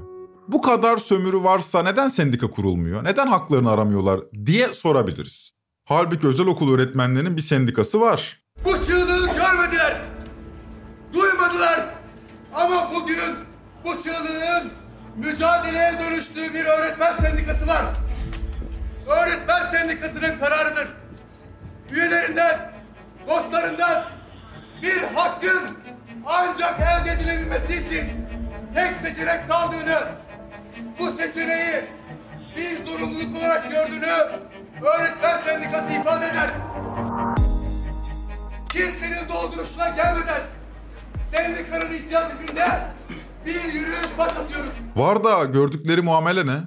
Bu 0.48 0.62
kadar 0.62 0.98
sömürü 0.98 1.44
varsa 1.44 1.84
neden 1.84 2.08
sendika 2.08 2.50
kurulmuyor, 2.50 3.04
neden 3.04 3.28
haklarını 3.28 3.72
aramıyorlar 3.72 4.20
diye 4.46 4.68
sorabiliriz. 4.68 5.52
Halbuki 5.86 6.28
özel 6.28 6.48
okul 6.48 6.74
öğretmenlerinin 6.74 7.38
bir 7.38 7.42
sendikası 7.42 8.02
var. 8.02 8.42
Bu 8.66 8.72
çığlığı 8.86 9.28
görmediler. 9.28 10.02
Duymadılar. 11.14 11.86
Ama 12.54 12.92
bugün 12.96 13.36
bu 13.86 14.04
çığlığın 14.04 14.83
mücadeleye 15.16 16.00
dönüştüğü 16.00 16.54
bir 16.54 16.66
öğretmen 16.66 17.18
sendikası 17.18 17.68
var. 17.68 17.86
Öğretmen 19.08 19.72
sendikasının 19.72 20.40
kararıdır. 20.40 20.88
Üyelerinden, 21.92 22.60
dostlarından 23.28 24.04
bir 24.82 25.04
hakkın 25.04 25.78
ancak 26.26 26.80
elde 26.80 27.12
edilebilmesi 27.12 27.74
için 27.74 28.28
tek 28.74 28.96
seçenek 29.02 29.48
kaldığını, 29.48 30.00
bu 31.00 31.12
seçeneği 31.12 31.86
bir 32.58 32.86
zorunluluk 32.86 33.38
olarak 33.38 33.72
gördüğünü 33.72 34.14
öğretmen 34.82 35.42
sendikası 35.46 35.92
ifade 35.92 36.28
eder. 36.28 36.50
Kimsenin 38.70 39.30
dolduruşuna 39.30 39.90
gelmeden 39.90 40.42
sendikanın 41.32 41.86
inisiyatifinde 41.86 42.66
bir 43.46 43.64
yürüyüş 43.74 44.18
başlatıyoruz. 44.18 44.72
Var 44.96 45.24
da 45.24 45.46
gördükleri 45.46 46.02
muamele 46.02 46.48
ne? 46.48 46.58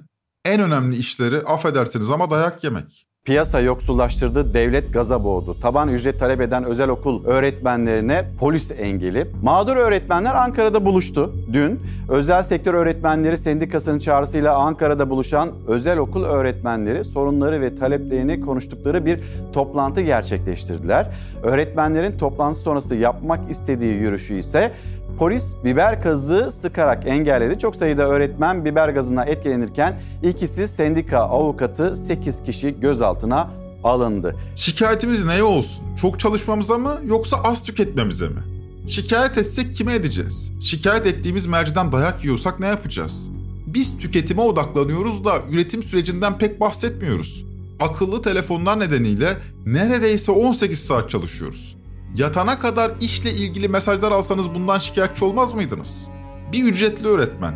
En 0.45 0.61
önemli 0.61 0.97
işleri 0.97 1.38
affedersiniz 1.38 2.11
ama 2.11 2.30
dayak 2.30 2.64
yemek. 2.64 3.06
Piyasa 3.26 3.61
yoksullaştırdı, 3.61 4.54
devlet 4.54 4.92
gaza 4.92 5.25
boğdu. 5.25 5.61
Taban 5.61 5.88
ücret 5.88 6.18
talep 6.18 6.40
eden 6.40 6.64
özel 6.64 6.88
okul 6.88 7.25
öğretmenlerine 7.25 8.25
polis 8.40 8.71
engeli. 8.78 9.26
Mağdur 9.42 9.76
öğretmenler 9.76 10.35
Ankara'da 10.35 10.85
buluştu 10.85 11.33
dün. 11.52 11.80
Özel 12.09 12.42
sektör 12.42 12.75
öğretmenleri 12.75 13.38
sendikasının 13.38 13.99
çağrısıyla 13.99 14.54
Ankara'da 14.56 15.11
buluşan 15.11 15.52
özel 15.66 15.99
okul 15.99 16.25
öğretmenleri 16.25 17.04
sorunları 17.04 17.61
ve 17.61 17.76
taleplerini 17.76 18.40
konuştukları 18.40 19.06
bir 19.06 19.21
toplantı 19.52 20.00
gerçekleştirdiler. 20.00 21.06
Öğretmenlerin 21.42 22.18
toplantı 22.18 22.61
sonrası 22.61 22.95
yapmak 22.95 23.50
istediği 23.50 23.95
yürüyüşü 23.95 24.35
ise 24.35 24.73
Polis 25.19 25.45
biber 25.65 25.93
gazı 25.93 26.53
sıkarak 26.63 27.07
engelledi. 27.07 27.59
Çok 27.59 27.77
sayıda 27.77 28.09
öğretmen 28.09 28.65
biber 28.65 28.89
gazına 28.89 29.25
etkilenirken 29.25 30.01
ikisi 30.23 30.69
sendika 30.69 31.19
avukatı 31.19 31.97
8 31.97 32.43
kişi 32.43 32.81
gözaltına 32.81 33.51
alındı. 33.85 34.37
Şikayetimiz 34.57 35.27
neye 35.27 35.43
olsun? 35.43 35.83
Çok 36.01 36.21
çalışmamıza 36.21 36.79
mı 36.79 37.01
yoksa 37.07 37.37
az 37.45 37.63
tüketmemize 37.63 38.29
mi? 38.29 38.41
Şikayet 38.89 39.39
etsek 39.39 39.77
kime 39.77 39.95
edeceğiz? 39.95 40.53
Şikayet 40.63 41.07
ettiğimiz 41.07 41.47
merciden 41.47 41.93
dayak 41.93 42.25
yiyorsak 42.25 42.61
ne 42.61 42.67
yapacağız? 42.67 43.31
Biz 43.67 43.99
tüketime 43.99 44.43
odaklanıyoruz 44.43 45.25
da 45.25 45.33
üretim 45.53 45.83
sürecinden 45.83 46.39
pek 46.39 46.61
bahsetmiyoruz. 46.61 47.47
Akıllı 47.81 48.23
telefonlar 48.23 48.81
nedeniyle 48.81 49.37
neredeyse 49.67 50.33
18 50.33 50.79
saat 50.79 51.11
çalışıyoruz. 51.11 51.75
Yatana 52.17 52.59
kadar 52.59 52.93
işle 53.01 53.33
ilgili 53.33 53.69
mesajlar 53.69 54.13
alsanız 54.13 54.55
bundan 54.55 54.79
şikayetçi 54.79 55.25
olmaz 55.25 55.55
mıydınız? 55.55 56.09
Bir 56.53 56.65
ücretli 56.65 57.07
öğretmen. 57.07 57.55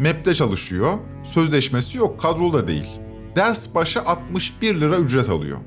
MEP'te 0.00 0.34
çalışıyor, 0.34 0.98
sözleşmesi 1.24 1.98
yok, 1.98 2.20
kadrolu 2.20 2.52
da 2.52 2.68
değil. 2.68 2.86
Ders 3.36 3.74
başı 3.74 4.00
61 4.00 4.80
lira 4.80 4.98
ücret 4.98 5.28
alıyor. 5.28 5.58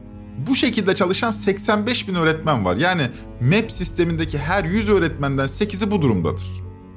Bu 0.47 0.55
şekilde 0.55 0.95
çalışan 0.95 1.31
85 1.31 2.07
bin 2.07 2.15
öğretmen 2.15 2.65
var. 2.65 2.77
Yani 2.77 3.09
MEP 3.39 3.71
sistemindeki 3.71 4.37
her 4.37 4.63
100 4.63 4.89
öğretmenden 4.89 5.47
8'i 5.47 5.91
bu 5.91 6.01
durumdadır. 6.01 6.47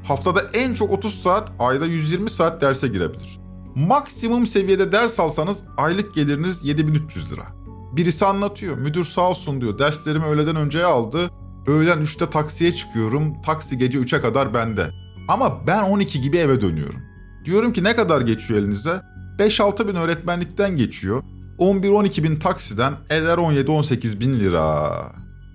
Haftada 0.05 0.43
en 0.55 0.75
çok 0.75 0.91
30 0.91 1.23
saat, 1.23 1.53
ayda 1.59 1.87
120 1.87 2.31
saat 2.31 2.63
derse 2.63 2.89
girebilir. 2.89 3.41
Maksimum 3.75 4.47
seviyede 4.47 4.93
ders 4.93 5.21
alsanız 5.21 5.65
aylık 5.77 6.15
geliriniz 6.15 6.65
7300 6.65 7.33
lira. 7.33 7.45
Birisi 7.93 8.27
anlatıyor. 8.27 8.79
Müdür 8.79 9.05
sağ 9.05 9.31
olsun 9.31 9.61
diyor. 9.61 9.79
Derslerimi 9.79 10.25
öğleden 10.25 10.57
önceye 10.57 10.85
aldı. 10.85 11.31
Öğlen 11.69 11.99
3'te 11.99 12.31
taksiye 12.31 12.73
çıkıyorum. 12.73 13.43
Taksi 13.43 13.79
gece 13.79 13.99
3'e 13.99 14.21
kadar 14.21 14.55
bende. 14.55 14.91
Ama 15.29 15.67
ben 15.67 15.83
12 15.83 16.21
gibi 16.21 16.37
eve 16.37 16.61
dönüyorum. 16.61 17.01
Diyorum 17.45 17.73
ki 17.73 17.85
ne 17.85 17.97
kadar 17.97 18.21
geçiyor 18.21 18.61
elinize? 18.61 19.01
5-6 19.39 19.89
bin 19.89 19.95
öğretmenlikten 19.95 20.77
geçiyor. 20.77 21.23
11-12 21.59 22.23
bin 22.23 22.37
taksiden 22.37 22.95
eder 23.11 23.39
17-18 23.39 24.21
bin 24.21 24.41
lira. 24.41 24.93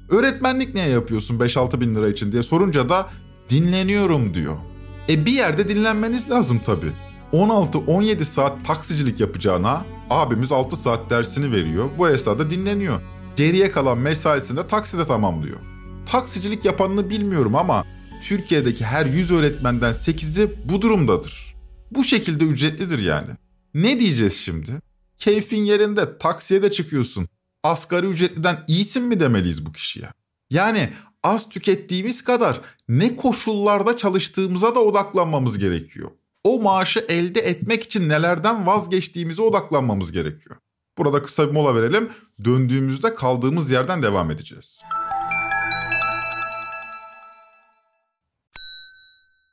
Öğretmenlik 0.10 0.74
niye 0.74 0.88
yapıyorsun 0.88 1.40
5-6 1.40 1.82
bin 1.82 1.96
lira 1.96 2.08
için 2.08 2.32
diye 2.32 2.44
sorunca 2.44 2.90
da 2.90 3.10
dinleniyorum 3.50 4.34
diyor. 4.34 4.56
E 5.10 5.26
bir 5.26 5.32
yerde 5.32 5.70
dinlenmeniz 5.70 6.30
lazım 6.30 6.62
tabii. 6.66 6.92
16-17 7.34 8.24
saat 8.24 8.66
taksicilik 8.66 9.20
yapacağına 9.20 9.86
abimiz 10.10 10.52
6 10.52 10.78
saat 10.78 11.10
dersini 11.10 11.52
veriyor. 11.52 11.90
Bu 11.98 12.10
esnada 12.10 12.50
dinleniyor. 12.50 13.02
Geriye 13.36 13.72
kalan 13.72 13.98
mesaisini 13.98 14.68
takside 14.68 15.06
tamamlıyor. 15.06 15.73
Taksicilik 16.14 16.66
yapanını 16.66 17.10
bilmiyorum 17.10 17.56
ama 17.56 17.86
Türkiye'deki 18.24 18.86
her 18.86 19.06
100 19.06 19.32
öğretmenden 19.32 19.92
8'i 19.92 20.52
bu 20.70 20.82
durumdadır. 20.82 21.56
Bu 21.92 22.04
şekilde 22.04 22.44
ücretlidir 22.44 23.00
yani. 23.00 23.32
Ne 23.74 24.00
diyeceğiz 24.00 24.38
şimdi? 24.38 24.72
Keyfin 25.18 25.64
yerinde 25.64 26.18
taksiye 26.18 26.64
de 26.64 26.72
çıkıyorsun. 26.72 27.28
Asgari 27.64 28.06
ücretliden 28.06 28.64
iyisin 28.68 29.04
mi 29.04 29.20
demeliyiz 29.20 29.66
bu 29.66 29.72
kişiye? 29.72 30.06
Yani 30.50 30.90
az 31.24 31.50
tükettiğimiz 31.50 32.24
kadar 32.24 32.62
ne 32.88 33.16
koşullarda 33.16 33.98
çalıştığımıza 33.98 34.76
da 34.76 34.80
odaklanmamız 34.80 35.58
gerekiyor. 35.58 36.12
o 36.44 36.62
maaşı 36.62 37.06
elde 37.10 37.40
etmek 37.40 37.84
için 37.84 38.10
nelerden 38.10 38.66
vazgeçtiğimize 38.66 39.42
odaklanmamız 39.42 40.12
gerekiyor. 40.12 40.56
Burada 40.98 41.24
kısa 41.24 41.48
bir 41.48 41.54
mola 41.54 41.76
verelim. 41.76 42.10
Döndüğümüzde 42.44 43.16
kaldığımız 43.16 43.72
yerden 43.72 44.04
devam 44.04 44.32
edeceğiz. 44.32 44.82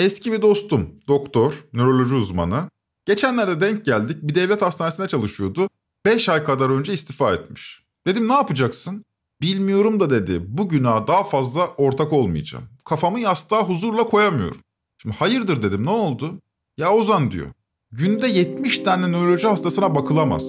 Eski 0.00 0.32
bir 0.32 0.42
dostum, 0.42 0.90
doktor, 1.08 1.64
nöroloji 1.72 2.14
uzmanı. 2.14 2.70
Geçenlerde 3.04 3.60
denk 3.60 3.84
geldik. 3.84 4.16
Bir 4.22 4.34
devlet 4.34 4.62
hastanesinde 4.62 5.08
çalışıyordu. 5.08 5.68
5 6.06 6.28
ay 6.28 6.44
kadar 6.44 6.70
önce 6.70 6.92
istifa 6.92 7.34
etmiş. 7.34 7.82
Dedim 8.06 8.28
ne 8.28 8.32
yapacaksın? 8.32 9.04
Bilmiyorum 9.42 10.00
da 10.00 10.10
dedi. 10.10 10.40
Bu 10.48 10.68
günaha 10.68 11.06
daha 11.06 11.24
fazla 11.24 11.66
ortak 11.66 12.12
olmayacağım. 12.12 12.64
Kafamı 12.84 13.20
yastığa 13.20 13.68
huzurla 13.68 14.04
koyamıyorum. 14.04 14.60
Şimdi 14.98 15.16
hayırdır 15.16 15.62
dedim 15.62 15.86
ne 15.86 15.90
oldu? 15.90 16.34
Ya 16.78 16.94
Ozan 16.94 17.30
diyor. 17.30 17.46
Günde 17.92 18.28
70 18.28 18.78
tane 18.78 19.12
nöroloji 19.12 19.48
hastasına 19.48 19.94
bakılamaz. 19.94 20.44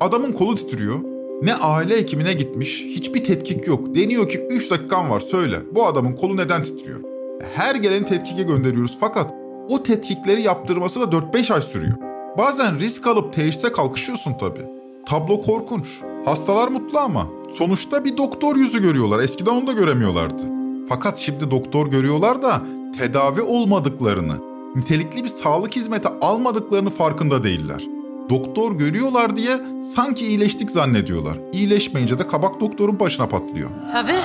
Adamın 0.00 0.32
kolu 0.32 0.54
titriyor. 0.54 0.98
Ne 1.42 1.54
aile 1.54 1.96
hekimine 1.96 2.32
gitmiş, 2.32 2.82
hiçbir 2.84 3.24
tetkik 3.24 3.66
yok. 3.66 3.94
Deniyor 3.94 4.28
ki 4.28 4.46
3 4.50 4.70
dakikan 4.70 5.10
var 5.10 5.20
söyle. 5.20 5.62
Bu 5.72 5.86
adamın 5.86 6.12
kolu 6.12 6.36
neden 6.36 6.62
titriyor? 6.62 7.07
Her 7.54 7.74
geleni 7.74 8.04
tetkike 8.06 8.42
gönderiyoruz 8.42 8.96
fakat 9.00 9.34
o 9.68 9.82
tetkikleri 9.82 10.42
yaptırması 10.42 11.00
da 11.00 11.16
4-5 11.16 11.54
ay 11.54 11.60
sürüyor. 11.60 11.96
Bazen 12.38 12.80
risk 12.80 13.06
alıp 13.06 13.32
teşhise 13.32 13.72
kalkışıyorsun 13.72 14.34
tabii. 14.40 14.66
Tablo 15.06 15.42
korkunç. 15.42 15.86
Hastalar 16.24 16.68
mutlu 16.68 16.98
ama 16.98 17.26
sonuçta 17.50 18.04
bir 18.04 18.16
doktor 18.16 18.56
yüzü 18.56 18.82
görüyorlar. 18.82 19.18
Eskiden 19.20 19.50
onu 19.52 19.66
da 19.66 19.72
göremiyorlardı. 19.72 20.42
Fakat 20.88 21.18
şimdi 21.18 21.50
doktor 21.50 21.86
görüyorlar 21.90 22.42
da 22.42 22.62
tedavi 22.98 23.42
olmadıklarını, 23.42 24.34
nitelikli 24.76 25.24
bir 25.24 25.28
sağlık 25.28 25.76
hizmeti 25.76 26.08
almadıklarını 26.20 26.90
farkında 26.90 27.44
değiller. 27.44 27.84
Doktor 28.30 28.72
görüyorlar 28.72 29.36
diye 29.36 29.60
sanki 29.94 30.26
iyileştik 30.26 30.70
zannediyorlar. 30.70 31.38
İyileşmeyince 31.52 32.18
de 32.18 32.26
kabak 32.26 32.60
doktorun 32.60 33.00
başına 33.00 33.28
patlıyor. 33.28 33.70
Tabii. 33.92 34.18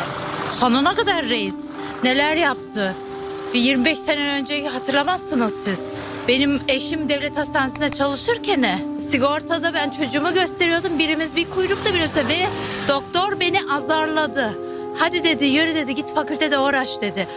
Sonuna 0.52 0.96
kadar 0.96 1.26
reis. 1.26 1.56
Neler 2.04 2.36
yaptı? 2.36 2.96
Bir 3.54 3.60
25 3.60 4.00
sene 4.00 4.32
önce 4.40 4.68
hatırlamazsınız 4.68 5.54
siz. 5.64 5.80
Benim 6.28 6.62
eşim 6.68 7.10
devlet 7.10 7.38
hastanesinde 7.38 7.90
çalışırken 7.90 8.80
sigortada 9.12 9.74
ben 9.74 9.90
çocuğumu 9.90 10.34
gösteriyordum. 10.34 11.00
Birimiz 11.00 11.36
bir 11.36 11.50
kuyrukta 11.50 11.94
birisi 11.94 12.28
ve 12.28 12.48
doktor 12.88 13.40
beni 13.40 13.60
azarladı. 13.72 14.60
Hadi 14.98 15.24
dedi 15.24 15.46
yürü 15.46 15.76
dedi 15.76 15.96
git 15.96 16.14
fakültede 16.14 16.60
uğraş 16.60 17.02
dedi. 17.02 17.28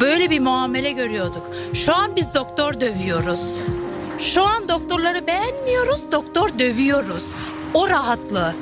Böyle 0.00 0.30
bir 0.30 0.40
muamele 0.40 0.92
görüyorduk. 0.92 1.50
Şu 1.74 1.94
an 1.94 2.16
biz 2.16 2.34
doktor 2.34 2.80
dövüyoruz. 2.80 3.58
Şu 4.18 4.42
an 4.42 4.68
doktorları 4.68 5.26
beğenmiyoruz, 5.26 6.12
doktor 6.12 6.58
dövüyoruz. 6.58 7.24
O 7.74 7.88
rahatlığı. 7.88 8.54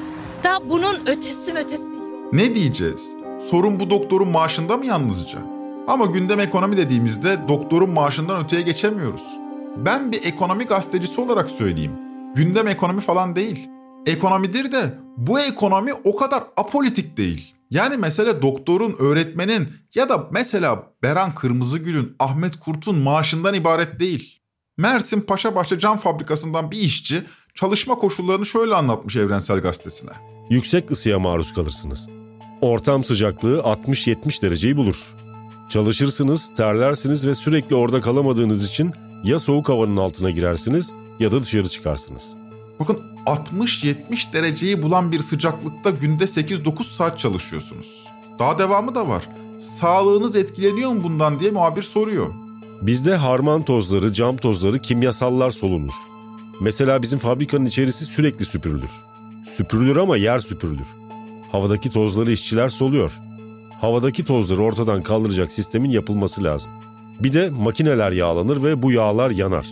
Da 0.44 0.58
bunun 0.64 0.96
ötesi 1.06 1.54
ötesi. 1.54 1.84
Ne 2.32 2.54
diyeceğiz? 2.54 3.12
Sorun 3.50 3.80
bu 3.80 3.90
doktorun 3.90 4.28
maaşında 4.28 4.76
mı 4.76 4.86
yalnızca? 4.86 5.59
Ama 5.88 6.06
gündem 6.06 6.40
ekonomi 6.40 6.76
dediğimizde 6.76 7.38
doktorun 7.48 7.90
maaşından 7.90 8.44
öteye 8.44 8.62
geçemiyoruz. 8.62 9.22
Ben 9.76 10.12
bir 10.12 10.24
ekonomi 10.24 10.64
gazetecisi 10.64 11.20
olarak 11.20 11.50
söyleyeyim. 11.50 11.92
Gündem 12.34 12.68
ekonomi 12.68 13.00
falan 13.00 13.36
değil. 13.36 13.68
Ekonomidir 14.06 14.72
de 14.72 14.94
bu 15.16 15.40
ekonomi 15.40 15.92
o 16.04 16.16
kadar 16.16 16.42
apolitik 16.56 17.16
değil. 17.16 17.54
Yani 17.70 17.96
mesele 17.96 18.42
doktorun, 18.42 18.96
öğretmenin 18.98 19.68
ya 19.94 20.08
da 20.08 20.28
mesela 20.30 20.86
Beran 21.02 21.34
Kırmızıgül'ün, 21.34 22.16
Ahmet 22.18 22.56
Kurt'un 22.60 22.98
maaşından 22.98 23.54
ibaret 23.54 24.00
değil. 24.00 24.40
Mersin 24.78 25.20
Paşabaşı 25.20 25.78
Cam 25.78 25.98
Fabrikası'ndan 25.98 26.70
bir 26.70 26.78
işçi 26.78 27.22
çalışma 27.54 27.94
koşullarını 27.94 28.46
şöyle 28.46 28.74
anlatmış 28.74 29.16
Evrensel 29.16 29.58
Gazetesi'ne. 29.58 30.10
Yüksek 30.50 30.90
ısıya 30.90 31.18
maruz 31.18 31.54
kalırsınız. 31.54 32.06
Ortam 32.60 33.04
sıcaklığı 33.04 33.58
60-70 33.58 34.42
dereceyi 34.42 34.76
bulur. 34.76 35.14
Çalışırsınız, 35.70 36.50
terlersiniz 36.56 37.26
ve 37.26 37.34
sürekli 37.34 37.76
orada 37.76 38.00
kalamadığınız 38.00 38.64
için 38.64 38.92
ya 39.24 39.38
soğuk 39.38 39.68
havanın 39.68 39.96
altına 39.96 40.30
girersiniz 40.30 40.92
ya 41.20 41.32
da 41.32 41.42
dışarı 41.42 41.68
çıkarsınız. 41.68 42.28
Bakın 42.80 42.98
60-70 43.26 44.32
dereceyi 44.32 44.82
bulan 44.82 45.12
bir 45.12 45.20
sıcaklıkta 45.22 45.90
günde 45.90 46.24
8-9 46.24 46.82
saat 46.82 47.18
çalışıyorsunuz. 47.18 48.06
Daha 48.38 48.58
devamı 48.58 48.94
da 48.94 49.08
var. 49.08 49.28
Sağlığınız 49.60 50.36
etkileniyor 50.36 50.90
mu 50.90 51.02
bundan 51.02 51.40
diye 51.40 51.50
muhabir 51.50 51.82
soruyor. 51.82 52.26
Bizde 52.82 53.16
harman 53.16 53.62
tozları, 53.62 54.12
cam 54.12 54.36
tozları, 54.36 54.78
kimyasallar 54.78 55.50
solunur. 55.50 55.94
Mesela 56.60 57.02
bizim 57.02 57.18
fabrikanın 57.18 57.66
içerisi 57.66 58.04
sürekli 58.04 58.44
süpürülür. 58.44 58.90
Süpürülür 59.56 59.96
ama 59.96 60.16
yer 60.16 60.38
süpürülür. 60.38 60.86
Havadaki 61.52 61.90
tozları 61.90 62.32
işçiler 62.32 62.68
soluyor. 62.68 63.12
Havadaki 63.80 64.24
tozları 64.24 64.62
ortadan 64.62 65.02
kaldıracak 65.02 65.52
sistemin 65.52 65.90
yapılması 65.90 66.44
lazım. 66.44 66.70
Bir 67.20 67.32
de 67.32 67.50
makineler 67.50 68.12
yağlanır 68.12 68.62
ve 68.62 68.82
bu 68.82 68.92
yağlar 68.92 69.30
yanar. 69.30 69.66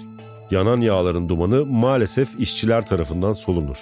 Yanan 0.50 0.80
yağların 0.80 1.28
dumanı 1.28 1.66
maalesef 1.66 2.40
işçiler 2.40 2.86
tarafından 2.86 3.32
solunur. 3.32 3.76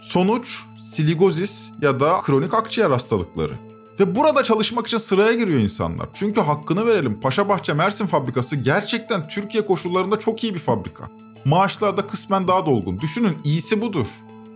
Sonuç 0.00 0.58
siligozis 0.82 1.68
ya 1.82 2.00
da 2.00 2.20
kronik 2.20 2.54
akciğer 2.54 2.90
hastalıkları. 2.90 3.52
Ve 4.00 4.16
burada 4.16 4.44
çalışmak 4.44 4.86
için 4.86 4.98
sıraya 4.98 5.32
giriyor 5.32 5.60
insanlar. 5.60 6.08
Çünkü 6.14 6.40
hakkını 6.40 6.86
verelim 6.86 7.20
Paşabahçe 7.20 7.72
Mersin 7.72 8.06
fabrikası 8.06 8.56
gerçekten 8.56 9.28
Türkiye 9.28 9.66
koşullarında 9.66 10.18
çok 10.18 10.44
iyi 10.44 10.54
bir 10.54 10.58
fabrika. 10.58 11.04
Maaşlar 11.44 11.96
da 11.96 12.06
kısmen 12.06 12.48
daha 12.48 12.66
dolgun. 12.66 13.00
Düşünün 13.00 13.38
iyisi 13.44 13.80
budur. 13.80 14.06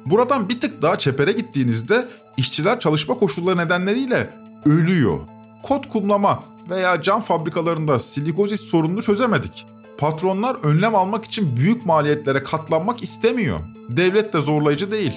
Buradan 0.06 0.48
bir 0.48 0.60
tık 0.60 0.82
daha 0.82 0.98
çepere 0.98 1.32
gittiğinizde 1.32 2.08
işçiler 2.36 2.80
çalışma 2.80 3.14
koşulları 3.14 3.56
nedenleriyle 3.56 4.43
ölüyor. 4.66 5.18
Kot 5.62 5.88
kumlama 5.88 6.42
veya 6.70 7.02
cam 7.02 7.22
fabrikalarında 7.22 7.98
silikozis 7.98 8.60
sorununu 8.60 9.02
çözemedik. 9.02 9.66
Patronlar 9.98 10.56
önlem 10.62 10.94
almak 10.94 11.24
için 11.24 11.56
büyük 11.56 11.86
maliyetlere 11.86 12.42
katlanmak 12.42 13.02
istemiyor. 13.02 13.60
Devlet 13.88 14.32
de 14.32 14.40
zorlayıcı 14.40 14.90
değil. 14.90 15.14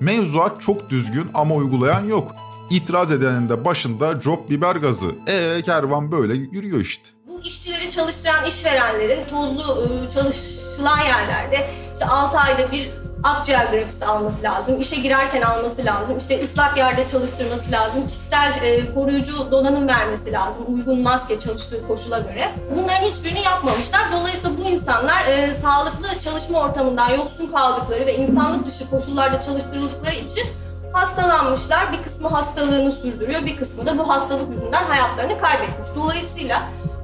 Mevzuat 0.00 0.60
çok 0.60 0.90
düzgün 0.90 1.26
ama 1.34 1.54
uygulayan 1.54 2.04
yok. 2.04 2.34
İtiraz 2.70 3.12
edenin 3.12 3.48
de 3.48 3.64
başında 3.64 4.20
job 4.20 4.50
biber 4.50 4.76
gazı. 4.76 5.08
E 5.26 5.62
kervan 5.62 6.12
böyle 6.12 6.34
yürüyor 6.34 6.80
işte. 6.80 7.04
Bu 7.28 7.40
işçileri 7.42 7.90
çalıştıran 7.90 8.46
işverenlerin 8.46 9.28
tozlu 9.30 9.62
e, 9.62 10.10
çalışılan 10.10 10.98
yerlerde 10.98 11.70
işte 11.94 12.06
6 12.06 12.38
ayda 12.38 12.72
bir 12.72 12.90
akciğer 13.22 13.66
grafisi 13.66 14.04
alması 14.06 14.42
lazım. 14.42 14.80
İşe 14.80 14.96
girerken 14.96 15.42
alması 15.42 15.84
lazım. 15.84 16.18
İşte 16.18 16.44
ıslak 16.44 16.76
yerde 16.76 17.08
çalıştırması 17.08 17.72
lazım. 17.72 18.06
Kişisel 18.08 18.52
e, 18.62 18.94
koruyucu 18.94 19.50
donanım 19.50 19.88
vermesi 19.88 20.32
lazım. 20.32 20.64
Uygun 20.68 21.00
maske 21.00 21.38
çalıştığı 21.38 21.86
koşula 21.86 22.18
göre. 22.18 22.52
Bunların 22.76 23.04
hiçbirini 23.06 23.42
yapmamışlar. 23.42 24.00
Dolayısıyla 24.12 24.58
bu 24.58 24.62
insanlar 24.62 25.24
e, 25.24 25.54
sağlıklı 25.62 26.20
çalışma 26.20 26.60
ortamından 26.60 27.10
yoksun 27.10 27.46
kaldıkları 27.46 28.06
ve 28.06 28.16
insanlık 28.16 28.66
dışı 28.66 28.90
koşullarda 28.90 29.40
çalıştırıldıkları 29.40 30.14
için 30.14 30.44
hastalanmışlar. 30.92 31.92
Bir 31.92 32.02
kısmı 32.02 32.28
hastalığını 32.28 32.92
sürdürüyor, 32.92 33.46
bir 33.46 33.56
kısmı 33.56 33.86
da 33.86 33.98
bu 33.98 34.08
hastalık 34.08 34.50
yüzünden 34.50 34.84
hayatlarını 34.84 35.40
kaybetmiş. 35.40 35.88
Dolayısıyla 35.96 36.62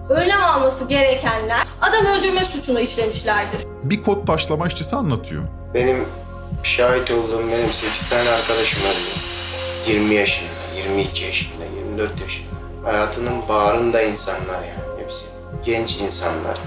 önlem 0.09 0.45
alması 0.45 0.85
gerekenler 0.85 1.67
adam 1.81 2.07
öldürme 2.07 2.41
suçunu 2.45 2.81
işlemişlerdir. 2.81 3.61
Bir 3.85 4.03
kod 4.03 4.27
taşlama 4.27 4.67
işçisi 4.67 4.97
anlatıyor. 4.97 5.43
Benim 5.75 6.05
şahit 6.63 7.11
olduğum 7.11 7.51
benim 7.53 7.73
8 7.73 8.09
tane 8.09 8.29
arkadaşım 8.31 8.81
var. 8.83 8.97
20 9.87 10.15
yaşında, 10.15 10.51
22 10.77 11.25
yaşında, 11.25 11.65
24 11.79 12.21
yaşında. 12.21 12.51
Hayatının 12.85 13.49
bağrında 13.49 14.03
insanlar 14.03 14.55
yani 14.63 15.03
hepsi. 15.05 15.27
Genç 15.65 15.97
insanlar. 15.97 16.59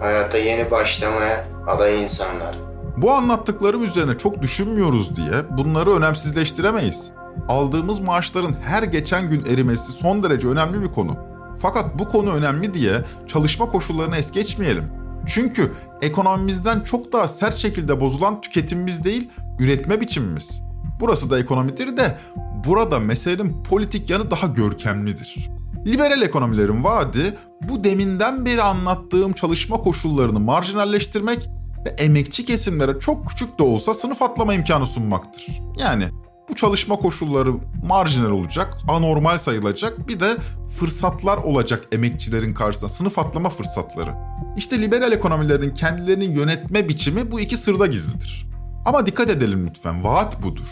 Hayata 0.00 0.38
yeni 0.38 0.70
başlamaya 0.70 1.48
aday 1.66 2.02
insanlar. 2.02 2.54
Bu 2.96 3.12
anlattıklarım 3.12 3.84
üzerine 3.84 4.18
çok 4.18 4.42
düşünmüyoruz 4.42 5.16
diye 5.16 5.32
bunları 5.50 5.90
önemsizleştiremeyiz. 5.90 7.10
Aldığımız 7.48 8.00
maaşların 8.00 8.54
her 8.64 8.82
geçen 8.82 9.28
gün 9.28 9.44
erimesi 9.44 9.92
son 9.92 10.22
derece 10.22 10.48
önemli 10.48 10.82
bir 10.82 10.92
konu. 10.92 11.29
Fakat 11.62 11.98
bu 11.98 12.08
konu 12.08 12.30
önemli 12.30 12.74
diye 12.74 13.04
çalışma 13.26 13.68
koşullarını 13.68 14.16
es 14.16 14.32
geçmeyelim. 14.32 14.84
Çünkü 15.26 15.72
ekonomimizden 16.02 16.80
çok 16.80 17.12
daha 17.12 17.28
sert 17.28 17.56
şekilde 17.56 18.00
bozulan 18.00 18.40
tüketimimiz 18.40 19.04
değil, 19.04 19.30
üretme 19.58 20.00
biçimimiz. 20.00 20.62
Burası 21.00 21.30
da 21.30 21.38
ekonomidir 21.38 21.96
de 21.96 22.18
burada 22.66 22.98
meselenin 22.98 23.62
politik 23.62 24.10
yanı 24.10 24.30
daha 24.30 24.46
görkemlidir. 24.46 25.50
Liberal 25.86 26.22
ekonomilerin 26.22 26.84
vaadi 26.84 27.36
bu 27.62 27.84
deminden 27.84 28.46
beri 28.46 28.62
anlattığım 28.62 29.32
çalışma 29.32 29.76
koşullarını 29.76 30.40
marjinalleştirmek 30.40 31.48
ve 31.86 31.90
emekçi 31.90 32.44
kesimlere 32.44 33.00
çok 33.00 33.28
küçük 33.28 33.58
de 33.58 33.62
olsa 33.62 33.94
sınıf 33.94 34.22
atlama 34.22 34.54
imkanı 34.54 34.86
sunmaktır. 34.86 35.46
Yani 35.78 36.04
bu 36.50 36.54
çalışma 36.54 36.96
koşulları 36.96 37.52
marjinal 37.86 38.30
olacak, 38.30 38.78
anormal 38.88 39.38
sayılacak 39.38 40.08
bir 40.08 40.20
de 40.20 40.36
fırsatlar 40.76 41.36
olacak 41.36 41.86
emekçilerin 41.92 42.54
karşısında 42.54 42.88
sınıf 42.88 43.18
atlama 43.18 43.48
fırsatları. 43.48 44.14
İşte 44.56 44.80
liberal 44.80 45.12
ekonomilerin 45.12 45.74
kendilerini 45.74 46.24
yönetme 46.24 46.88
biçimi 46.88 47.30
bu 47.30 47.40
iki 47.40 47.56
sırda 47.56 47.86
gizlidir. 47.86 48.46
Ama 48.86 49.06
dikkat 49.06 49.30
edelim 49.30 49.66
lütfen, 49.66 50.04
vaat 50.04 50.42
budur. 50.42 50.66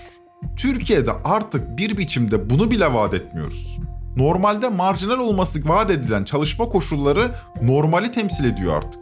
Türkiye'de 0.57 1.13
artık 1.25 1.79
bir 1.79 1.99
biçimde 1.99 2.51
bunu 2.51 2.71
bile 2.71 2.95
vaat 2.95 3.15
etmiyoruz. 3.15 3.79
Normalde 4.17 4.69
marjinal 4.69 5.19
olması 5.19 5.69
vaat 5.69 5.91
edilen 5.91 6.25
çalışma 6.25 6.69
koşulları 6.69 7.35
normali 7.63 8.13
temsil 8.13 8.45
ediyor 8.45 8.77
artık. 8.77 9.01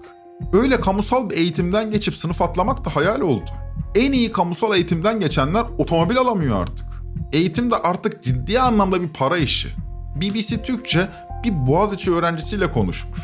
Öyle 0.53 0.81
kamusal 0.81 1.31
bir 1.31 1.37
eğitimden 1.37 1.91
geçip 1.91 2.17
sınıf 2.17 2.43
atlamak 2.43 2.85
da 2.85 2.97
hayal 2.97 3.21
oldu. 3.21 3.51
En 3.95 4.13
iyi 4.13 4.33
kamusal 4.33 4.75
eğitimden 4.75 5.21
geçenler 5.21 5.65
otomobil 5.79 6.19
alamıyor 6.19 6.63
artık. 6.63 6.87
Eğitim 7.33 7.71
de 7.71 7.77
artık 7.77 8.23
ciddi 8.23 8.61
anlamda 8.61 9.03
bir 9.03 9.09
para 9.09 9.39
işi. 9.39 9.69
BBC 10.17 10.63
Türkçe 10.63 11.09
bir 11.45 11.67
Boğaziçi 11.67 12.13
öğrencisiyle 12.15 12.73
konuşmuş. 12.73 13.21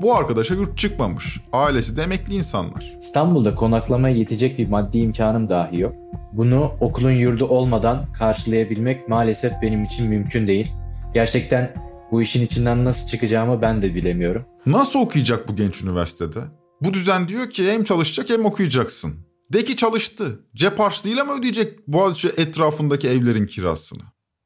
Bu 0.00 0.14
arkadaşa 0.14 0.54
yurt 0.54 0.78
çıkmamış. 0.78 1.40
Ailesi 1.52 1.96
de 1.96 2.02
emekli 2.02 2.34
insanlar. 2.34 2.96
İstanbul'da 3.00 3.54
konaklamaya 3.54 4.16
yetecek 4.16 4.58
bir 4.58 4.68
maddi 4.68 4.98
imkanım 4.98 5.48
dahi 5.48 5.80
yok. 5.80 5.94
Bunu 6.32 6.72
okulun 6.80 7.10
yurdu 7.10 7.46
olmadan 7.46 8.12
karşılayabilmek 8.12 9.08
maalesef 9.08 9.52
benim 9.62 9.84
için 9.84 10.06
mümkün 10.06 10.46
değil. 10.46 10.72
Gerçekten 11.14 11.74
bu 12.12 12.22
işin 12.22 12.46
içinden 12.46 12.84
nasıl 12.84 13.06
çıkacağımı 13.06 13.62
ben 13.62 13.82
de 13.82 13.94
bilemiyorum. 13.94 14.44
Nasıl 14.66 14.98
okuyacak 14.98 15.48
bu 15.48 15.56
genç 15.56 15.82
üniversitede? 15.82 16.40
Bu 16.80 16.94
düzen 16.94 17.28
diyor 17.28 17.50
ki 17.50 17.72
hem 17.72 17.84
çalışacak 17.84 18.30
hem 18.30 18.44
okuyacaksın. 18.46 19.14
De 19.52 19.64
ki 19.64 19.76
çalıştı. 19.76 20.40
Cep 20.54 20.78
harçlığıyla 20.78 21.24
mı 21.24 21.38
ödeyecek 21.38 21.88
Boğaziçi 21.88 22.28
etrafındaki 22.28 23.08
evlerin 23.08 23.46
kirasını? 23.46 24.02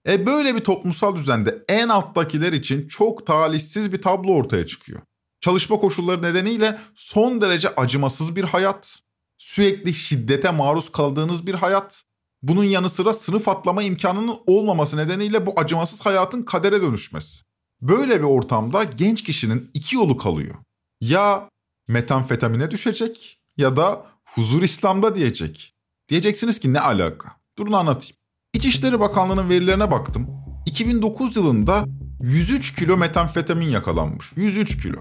E 0.09 0.27
böyle 0.27 0.55
bir 0.55 0.61
toplumsal 0.61 1.17
düzende 1.17 1.63
en 1.69 1.89
alttakiler 1.89 2.53
için 2.53 2.89
çok 2.89 3.27
talihsiz 3.27 3.93
bir 3.93 4.03
tablo 4.03 4.33
ortaya 4.35 4.67
çıkıyor. 4.67 5.01
Çalışma 5.41 5.79
koşulları 5.79 6.23
nedeniyle 6.23 6.79
son 6.95 7.41
derece 7.41 7.69
acımasız 7.69 8.37
bir 8.37 8.45
hayat, 8.45 8.99
sürekli 9.39 9.95
şiddete 9.95 10.51
maruz 10.51 10.93
kaldığınız 10.93 11.47
bir 11.47 11.55
hayat, 11.55 12.05
bunun 12.43 12.65
yanı 12.65 12.89
sıra 12.89 13.15
sınıf 13.15 13.49
atlama 13.49 13.83
imkanının 13.83 14.39
olmaması 14.47 14.97
nedeniyle 14.97 15.47
bu 15.47 15.53
acımasız 15.57 16.01
hayatın 16.01 16.43
kadere 16.43 16.83
dönüşmesi. 16.83 17.41
Böyle 17.81 18.19
bir 18.19 18.27
ortamda 18.27 18.85
genç 18.85 19.23
kişinin 19.23 19.71
iki 19.75 19.97
yolu 19.97 20.17
kalıyor. 20.17 20.55
Ya 21.01 21.49
metamfetamine 21.89 22.71
düşecek 22.71 23.39
ya 23.57 23.77
da 23.77 24.12
huzur 24.35 24.63
İslam'da 24.63 25.15
diyecek. 25.15 25.75
Diyeceksiniz 26.09 26.59
ki 26.59 26.73
ne 26.73 26.81
alaka? 26.81 27.29
Durun 27.59 27.73
anlatayım. 27.73 28.17
İçişleri 28.55 29.01
Bakanlığı'nın 29.01 29.49
verilerine 29.49 29.91
baktım. 29.91 30.27
2009 30.67 31.37
yılında 31.37 31.85
103 32.23 32.75
kilo 32.75 32.97
metamfetamin 32.97 33.67
yakalanmış. 33.67 34.33
103 34.37 34.83
kilo. 34.83 34.99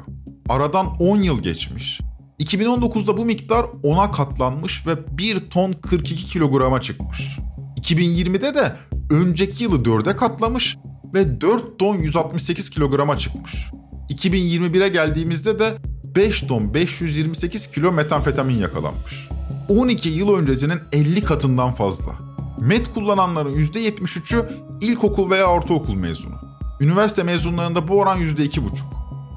Aradan 0.49 0.87
10 0.99 1.17
yıl 1.17 1.43
geçmiş. 1.43 2.01
2019'da 2.39 3.17
bu 3.17 3.25
miktar 3.25 3.63
10'a 3.63 4.11
katlanmış 4.11 4.87
ve 4.87 5.17
1 5.17 5.49
ton 5.49 5.73
42 5.73 6.25
kilograma 6.25 6.81
çıkmış. 6.81 7.39
2020'de 7.81 8.55
de 8.55 8.75
önceki 9.09 9.63
yılı 9.63 9.75
4'e 9.75 10.15
katlamış 10.15 10.77
ve 11.13 11.41
4 11.41 11.79
ton 11.79 11.95
168 11.95 12.69
kilograma 12.69 13.17
çıkmış. 13.17 13.69
2021'e 14.09 14.87
geldiğimizde 14.87 15.59
de 15.59 15.77
5 16.15 16.41
ton 16.41 16.73
528 16.73 17.67
kilo 17.67 17.91
metamfetamin 17.91 18.55
yakalanmış. 18.55 19.29
12 19.69 20.09
yıl 20.09 20.35
öncesinin 20.35 20.79
50 20.91 21.23
katından 21.23 21.71
fazla. 21.71 22.11
Met 22.59 22.93
kullananların 22.93 23.55
%73'ü 23.55 24.45
ilkokul 24.81 25.29
veya 25.29 25.45
ortaokul 25.45 25.93
mezunu. 25.93 26.35
Üniversite 26.79 27.23
mezunlarında 27.23 27.87
bu 27.87 27.99
oran 27.99 28.19
%2,5. 28.19 28.61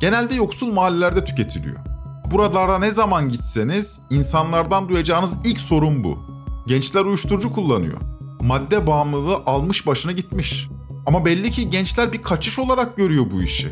Genelde 0.00 0.34
yoksul 0.34 0.72
mahallelerde 0.72 1.24
tüketiliyor. 1.24 1.76
Buralarda 2.30 2.78
ne 2.78 2.90
zaman 2.90 3.28
gitseniz 3.28 4.00
insanlardan 4.10 4.88
duyacağınız 4.88 5.34
ilk 5.44 5.60
sorun 5.60 6.04
bu. 6.04 6.18
Gençler 6.66 7.04
uyuşturucu 7.04 7.52
kullanıyor. 7.52 7.98
Madde 8.40 8.86
bağımlılığı 8.86 9.36
almış 9.46 9.86
başına 9.86 10.12
gitmiş. 10.12 10.68
Ama 11.06 11.24
belli 11.24 11.50
ki 11.50 11.70
gençler 11.70 12.12
bir 12.12 12.22
kaçış 12.22 12.58
olarak 12.58 12.96
görüyor 12.96 13.24
bu 13.32 13.42
işi. 13.42 13.68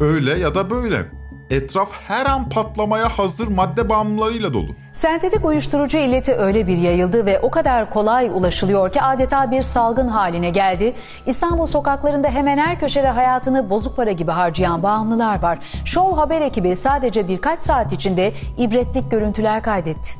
Öyle 0.00 0.38
ya 0.38 0.54
da 0.54 0.70
böyle. 0.70 1.23
Etraf 1.50 1.92
her 1.92 2.26
an 2.26 2.48
patlamaya 2.48 3.08
hazır 3.08 3.48
madde 3.48 3.88
bağımlılarıyla 3.88 4.52
dolu. 4.52 4.74
Sentetik 4.92 5.44
uyuşturucu 5.44 5.98
illeti 5.98 6.34
öyle 6.34 6.66
bir 6.66 6.76
yayıldı 6.76 7.26
ve 7.26 7.40
o 7.40 7.50
kadar 7.50 7.90
kolay 7.90 8.26
ulaşılıyor 8.26 8.92
ki 8.92 9.02
adeta 9.02 9.50
bir 9.50 9.62
salgın 9.62 10.08
haline 10.08 10.50
geldi. 10.50 10.94
İstanbul 11.26 11.66
sokaklarında 11.66 12.28
hemen 12.28 12.58
her 12.58 12.80
köşede 12.80 13.08
hayatını 13.08 13.70
bozuk 13.70 13.96
para 13.96 14.12
gibi 14.12 14.30
harcayan 14.30 14.82
bağımlılar 14.82 15.42
var. 15.42 15.58
Show 15.84 16.20
Haber 16.20 16.40
ekibi 16.40 16.76
sadece 16.76 17.28
birkaç 17.28 17.62
saat 17.62 17.92
içinde 17.92 18.32
ibretlik 18.58 19.10
görüntüler 19.10 19.62
kaydetti. 19.62 20.10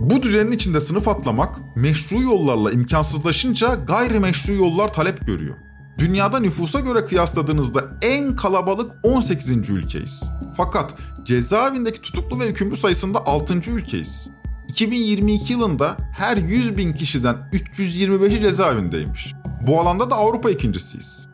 Bu 0.00 0.22
düzenin 0.22 0.52
içinde 0.52 0.80
sınıf 0.80 1.08
atlamak 1.08 1.54
meşru 1.76 2.22
yollarla 2.22 2.70
imkansızlaşınca 2.70 3.74
gayrimeşru 3.74 4.54
yollar 4.54 4.92
talep 4.92 5.26
görüyor. 5.26 5.54
Dünyada 5.98 6.40
nüfusa 6.40 6.80
göre 6.80 7.04
kıyasladığınızda 7.04 7.84
en 8.02 8.36
kalabalık 8.36 8.92
18. 9.02 9.70
ülkeyiz. 9.70 10.24
Fakat 10.56 10.94
cezaevindeki 11.24 12.00
tutuklu 12.00 12.40
ve 12.40 12.48
hükümlü 12.48 12.76
sayısında 12.76 13.26
6. 13.26 13.70
ülkeyiz. 13.70 14.28
2022 14.68 15.52
yılında 15.52 15.96
her 16.16 16.36
100 16.36 16.76
bin 16.76 16.92
kişiden 16.92 17.36
325'i 17.52 18.40
cezaevindeymiş. 18.40 19.34
Bu 19.66 19.80
alanda 19.80 20.10
da 20.10 20.14
Avrupa 20.14 20.50
ikincisiyiz. 20.50 21.26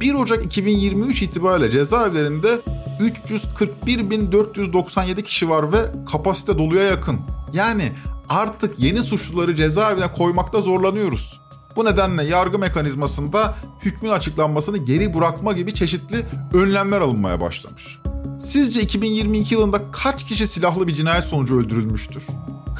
1 0.00 0.14
Ocak 0.14 0.44
2023 0.44 1.22
itibariyle 1.22 1.70
cezaevlerinde 1.70 2.60
341.497 3.00 5.22
kişi 5.22 5.48
var 5.48 5.72
ve 5.72 5.78
kapasite 6.12 6.58
doluya 6.58 6.84
yakın. 6.84 7.20
Yani 7.52 7.92
artık 8.28 8.80
yeni 8.80 9.02
suçluları 9.02 9.54
cezaevine 9.54 10.12
koymakta 10.12 10.62
zorlanıyoruz. 10.62 11.40
Bu 11.76 11.84
nedenle 11.84 12.24
yargı 12.24 12.58
mekanizmasında 12.58 13.54
hükmün 13.80 14.10
açıklanmasını 14.10 14.78
geri 14.78 15.14
bırakma 15.14 15.52
gibi 15.52 15.74
çeşitli 15.74 16.26
önlemler 16.54 17.00
alınmaya 17.00 17.40
başlamış. 17.40 17.98
Sizce 18.38 18.82
2022 18.82 19.54
yılında 19.54 19.90
kaç 19.90 20.26
kişi 20.26 20.46
silahlı 20.46 20.86
bir 20.86 20.94
cinayet 20.94 21.24
sonucu 21.24 21.60
öldürülmüştür? 21.60 22.26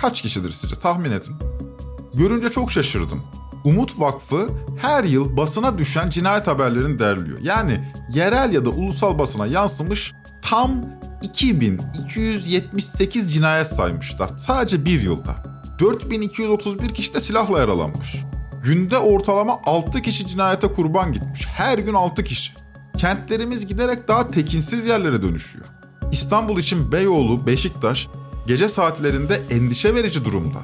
Kaç 0.01 0.23
kişidir 0.23 0.53
sizce 0.53 0.77
tahmin 0.77 1.11
edin. 1.11 1.35
Görünce 2.15 2.49
çok 2.49 2.73
şaşırdım. 2.73 3.23
Umut 3.65 4.01
Vakfı 4.01 4.49
her 4.83 5.05
yıl 5.05 5.37
basına 5.37 5.79
düşen 5.79 6.11
cinayet 6.11 6.47
haberlerini 6.47 6.99
derliyor. 6.99 7.39
Yani 7.43 7.85
yerel 8.15 8.53
ya 8.53 8.65
da 8.65 8.71
ulusal 8.71 9.19
basına 9.19 9.47
yansımış 9.47 10.13
tam 10.43 10.85
2278 11.23 13.35
cinayet 13.35 13.69
saymışlar 13.69 14.31
sadece 14.39 14.85
bir 14.85 15.01
yılda. 15.01 15.37
4231 15.79 16.95
kişi 16.95 17.15
de 17.15 17.21
silahla 17.21 17.59
yaralanmış. 17.59 18.17
Günde 18.65 18.99
ortalama 18.99 19.61
6 19.67 20.03
kişi 20.03 20.27
cinayete 20.27 20.69
kurban 20.69 21.13
gitmiş. 21.13 21.47
Her 21.47 21.79
gün 21.79 21.95
6 21.95 22.25
kişi. 22.25 22.53
Kentlerimiz 22.99 23.67
giderek 23.67 24.09
daha 24.09 24.31
tekinsiz 24.31 24.87
yerlere 24.87 25.23
dönüşüyor. 25.23 25.65
İstanbul 26.13 26.59
için 26.59 26.93
Beyoğlu, 26.93 27.47
Beşiktaş 27.47 28.09
gece 28.47 28.69
saatlerinde 28.69 29.43
endişe 29.51 29.95
verici 29.95 30.25
durumda. 30.25 30.59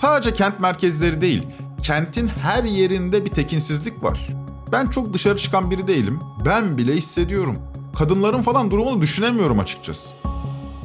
Sadece 0.00 0.32
kent 0.34 0.60
merkezleri 0.60 1.20
değil, 1.20 1.46
kentin 1.82 2.26
her 2.26 2.64
yerinde 2.64 3.24
bir 3.24 3.30
tekinsizlik 3.30 4.02
var. 4.02 4.28
Ben 4.72 4.86
çok 4.86 5.14
dışarı 5.14 5.38
çıkan 5.38 5.70
biri 5.70 5.88
değilim. 5.88 6.20
Ben 6.44 6.78
bile 6.78 6.94
hissediyorum. 6.94 7.56
kadınların 7.98 8.42
falan 8.42 8.70
durumunu 8.70 9.02
düşünemiyorum 9.02 9.58
açıkçası. 9.58 10.08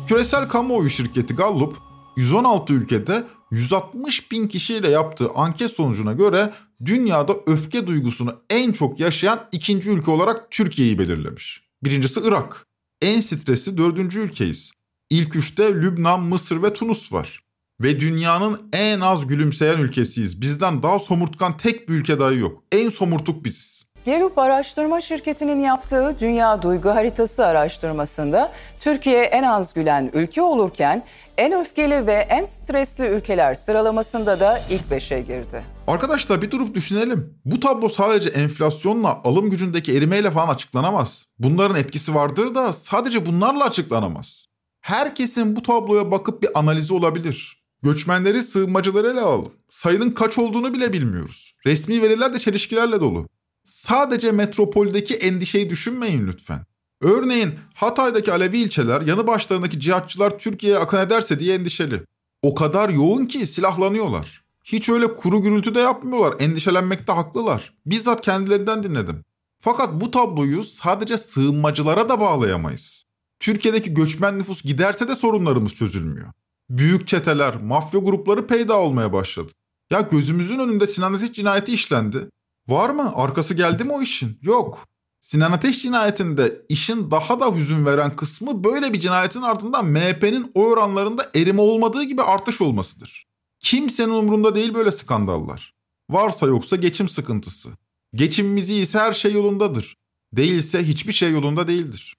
Küresel 0.08 0.47
kamuoyu 0.47 0.89
şirketi 0.89 1.36
Gallup 1.36 1.77
116 2.17 2.73
ülkede 2.73 3.23
160 3.51 4.31
bin 4.31 4.47
kişiyle 4.47 4.89
yaptığı 4.89 5.29
anket 5.36 5.71
sonucuna 5.71 6.13
göre 6.13 6.53
dünyada 6.86 7.36
öfke 7.48 7.88
duygusunu 7.88 8.42
en 8.50 8.72
çok 8.72 9.00
yaşayan 9.00 9.48
ikinci 9.52 9.90
ülke 9.90 10.12
olarak 10.12 10.52
Türkiye'yi 10.52 11.00
belirlemiş. 11.00 11.64
Birincisi 11.84 12.20
Irak. 12.24 12.66
En 13.02 13.22
stresli 13.22 13.78
dördüncü 13.78 14.20
ülkeyiz. 14.20 14.72
İlk 15.10 15.36
üçte 15.36 15.74
Lübnan, 15.74 16.22
Mısır 16.22 16.64
ve 16.64 16.74
Tunus 16.74 17.14
var. 17.14 17.44
Ve 17.82 18.00
dünyanın 18.00 18.70
en 18.74 19.00
az 19.00 19.28
gülümseyen 19.28 19.78
ülkesiyiz. 19.78 20.42
Bizden 20.42 20.84
daha 20.84 21.00
somurtkan 21.00 21.58
tek 21.58 21.90
bir 21.90 21.94
ülke 21.94 22.20
dahi 22.20 22.38
yok. 22.38 22.64
En 22.72 22.90
somurtuk 22.90 23.46
biziz. 23.46 23.75
Gelup 24.06 24.38
Araştırma 24.38 25.02
Şirketi'nin 25.02 25.60
yaptığı 25.60 26.15
Dünya 26.20 26.62
Duygu 26.62 26.89
Haritası 26.89 27.46
araştırmasında 27.46 28.52
Türkiye 28.80 29.24
en 29.24 29.44
az 29.44 29.74
gülen 29.74 30.12
ülke 30.13 30.41
olurken 30.41 31.04
en 31.38 31.54
öfkeli 31.62 32.08
ve 32.08 32.13
en 32.13 32.46
stresli 32.46 33.06
ülkeler 33.06 33.56
sıralamasında 33.56 34.39
da 34.39 34.62
ilk 34.70 34.91
beşe 34.91 35.22
girdi. 35.22 35.63
Arkadaşlar 35.88 36.41
bir 36.41 36.52
durup 36.52 36.76
düşünelim. 36.76 37.34
Bu 37.46 37.60
tablo 37.60 37.89
sadece 37.89 38.30
enflasyonla, 38.30 39.22
alım 39.24 39.50
gücündeki 39.50 39.98
erimeyle 39.98 40.32
falan 40.32 40.54
açıklanamaz. 40.54 41.26
Bunların 41.39 41.78
etkisi 41.78 42.15
vardır 42.15 42.56
da 42.56 42.74
sadece 42.74 43.26
bunlarla 43.26 43.63
açıklanamaz. 43.63 44.46
Herkesin 44.82 45.56
bu 45.56 45.62
tabloya 45.62 46.12
bakıp 46.12 46.41
bir 46.44 46.60
analizi 46.60 46.94
olabilir. 46.94 47.63
Göçmenleri, 47.84 48.44
sığınmacıları 48.44 49.12
ele 49.12 49.22
alalım. 49.22 49.52
Sayının 49.70 50.12
kaç 50.12 50.38
olduğunu 50.38 50.74
bile 50.74 50.94
bilmiyoruz. 50.94 51.56
Resmi 51.65 52.02
veriler 52.02 52.34
de 52.34 52.39
çelişkilerle 52.39 53.02
dolu. 53.02 53.28
Sadece 53.65 54.32
metropoldeki 54.32 55.15
endişeyi 55.15 55.69
düşünmeyin 55.69 56.28
lütfen. 56.28 56.65
Örneğin 57.01 57.54
Hatay'daki 57.73 58.32
Alevi 58.32 58.58
ilçeler 58.58 59.01
yanı 59.01 59.28
başlarındaki 59.28 59.80
cihatçılar 59.80 60.39
Türkiye'ye 60.39 60.80
akın 60.80 60.97
ederse 60.97 61.39
diye 61.39 61.56
endişeli. 61.56 62.01
O 62.41 62.56
kadar 62.56 62.89
yoğun 62.89 63.25
ki 63.25 63.47
silahlanıyorlar. 63.47 64.43
Hiç 64.63 64.89
öyle 64.89 65.15
kuru 65.15 65.41
gürültü 65.41 65.75
de 65.75 65.80
yapmıyorlar. 65.80 66.36
Endişelenmekte 66.39 67.12
haklılar. 67.13 67.73
Bizzat 67.86 68.21
kendilerinden 68.21 68.84
dinledim. 68.84 69.23
Fakat 69.60 70.01
bu 70.01 70.12
tabloyu 70.12 70.63
sadece 70.63 71.17
sığınmacılara 71.17 72.10
da 72.10 72.19
bağlayamayız. 72.19 73.06
Türkiye'deki 73.39 73.93
göçmen 73.93 74.39
nüfus 74.39 74.63
giderse 74.63 75.08
de 75.08 75.15
sorunlarımız 75.15 75.75
çözülmüyor. 75.75 76.28
Büyük 76.69 77.08
çeteler, 77.08 77.56
mafya 77.56 77.99
grupları 77.99 78.47
peyda 78.47 78.80
olmaya 78.80 79.13
başladı. 79.13 79.51
Ya 79.91 80.01
gözümüzün 80.01 80.60
önünde 80.60 80.88
Sinan 80.88 81.13
Aziz 81.13 81.34
cinayeti 81.34 81.73
işlendi. 81.73 82.30
Var 82.67 82.89
mı? 82.89 83.12
Arkası 83.15 83.54
geldi 83.54 83.84
mi 83.84 83.91
o 83.91 84.01
işin? 84.01 84.39
Yok. 84.41 84.88
Sinan 85.19 85.51
Ateş 85.51 85.82
cinayetinde 85.82 86.62
işin 86.69 87.12
daha 87.12 87.39
da 87.39 87.56
hüzün 87.56 87.86
veren 87.86 88.15
kısmı 88.15 88.63
böyle 88.63 88.93
bir 88.93 88.99
cinayetin 88.99 89.41
ardından 89.41 89.86
MHP'nin 89.86 90.51
oy 90.54 90.73
oranlarında 90.73 91.30
erime 91.36 91.62
olmadığı 91.62 92.04
gibi 92.04 92.21
artış 92.21 92.62
olmasıdır. 92.62 93.25
Kimsenin 93.60 94.10
umurunda 94.10 94.56
değil 94.56 94.73
böyle 94.73 94.91
skandallar. 94.91 95.73
Varsa 96.10 96.47
yoksa 96.47 96.75
geçim 96.75 97.10
sıkıntısı. 97.10 97.69
Geçimimiz 98.13 98.69
iyiyse 98.69 98.99
her 98.99 99.13
şey 99.13 99.34
yolundadır. 99.34 99.95
Değilse 100.34 100.88
hiçbir 100.88 101.13
şey 101.13 101.32
yolunda 101.32 101.67
değildir. 101.67 102.15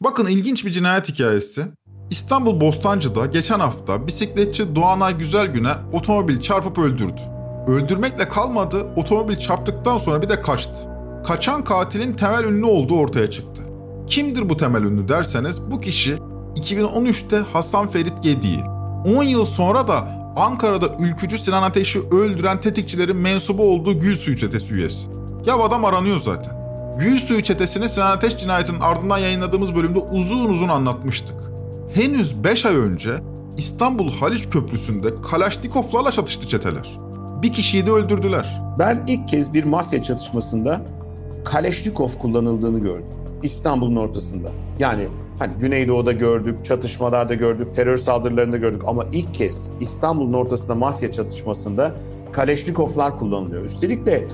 Bakın 0.00 0.26
ilginç 0.26 0.64
bir 0.64 0.70
cinayet 0.70 1.08
hikayesi. 1.08 1.66
İstanbul 2.10 2.60
Bostancı'da 2.60 3.26
geçen 3.26 3.60
hafta 3.60 4.06
bisikletçi 4.06 4.76
Doğanay 4.76 5.18
Güzelgün'e 5.18 5.74
otomobil 5.92 6.40
çarpıp 6.40 6.78
öldürdü. 6.78 7.39
Öldürmekle 7.70 8.28
kalmadı, 8.28 8.86
otomobil 8.96 9.36
çarptıktan 9.36 9.98
sonra 9.98 10.22
bir 10.22 10.28
de 10.28 10.42
kaçtı. 10.42 10.88
Kaçan 11.24 11.64
katilin 11.64 12.12
temel 12.12 12.44
ünlü 12.44 12.64
olduğu 12.64 12.98
ortaya 12.98 13.30
çıktı. 13.30 13.62
Kimdir 14.06 14.48
bu 14.48 14.56
temel 14.56 14.82
ünlü 14.82 15.08
derseniz 15.08 15.70
bu 15.70 15.80
kişi 15.80 16.18
2013'te 16.56 17.36
Hasan 17.52 17.88
Ferit 17.88 18.22
Gedi'yi, 18.22 18.60
10 19.16 19.22
yıl 19.22 19.44
sonra 19.44 19.88
da 19.88 20.08
Ankara'da 20.36 20.96
ülkücü 20.98 21.38
Sinan 21.38 21.62
Ateş'i 21.62 22.00
öldüren 22.10 22.60
tetikçilerin 22.60 23.16
mensubu 23.16 23.62
olduğu 23.62 23.98
Gülsuyu 23.98 24.36
çetesi 24.36 24.74
üyesi. 24.74 25.06
Ya 25.46 25.58
adam 25.58 25.84
aranıyor 25.84 26.20
zaten. 26.20 26.52
Gülsuyu 26.98 27.42
çetesini 27.42 27.88
Sinan 27.88 28.10
Ateş 28.10 28.36
cinayetinin 28.36 28.80
ardından 28.80 29.18
yayınladığımız 29.18 29.74
bölümde 29.74 29.98
uzun 29.98 30.50
uzun 30.50 30.68
anlatmıştık. 30.68 31.36
Henüz 31.94 32.44
5 32.44 32.66
ay 32.66 32.76
önce 32.76 33.20
İstanbul 33.56 34.12
Haliç 34.12 34.48
Köprüsü'nde 34.50 35.22
Kalaşnikovlarla 35.30 36.12
çatıştı 36.12 36.48
çeteler. 36.48 37.09
Bir 37.42 37.52
kişiyi 37.52 37.86
de 37.86 37.90
öldürdüler. 37.90 38.62
Ben 38.78 39.02
ilk 39.06 39.28
kez 39.28 39.54
bir 39.54 39.64
mafya 39.64 40.02
çatışmasında 40.02 40.80
Kaleşnikov 41.44 42.08
kullanıldığını 42.08 42.78
gördüm. 42.78 43.06
İstanbul'un 43.42 43.96
ortasında. 43.96 44.48
Yani 44.78 45.08
hani 45.38 45.52
Güneydoğu'da 45.60 46.12
gördük, 46.12 46.64
çatışmalarda 46.64 47.34
gördük, 47.34 47.74
terör 47.74 47.96
saldırılarında 47.96 48.56
gördük 48.56 48.82
ama 48.86 49.04
ilk 49.12 49.34
kez 49.34 49.70
İstanbul'un 49.80 50.32
ortasında 50.32 50.74
mafya 50.74 51.12
çatışmasında 51.12 51.92
Kaleşnikovlar 52.32 53.18
kullanılıyor. 53.18 53.64
Üstelik 53.64 54.06
de 54.06 54.28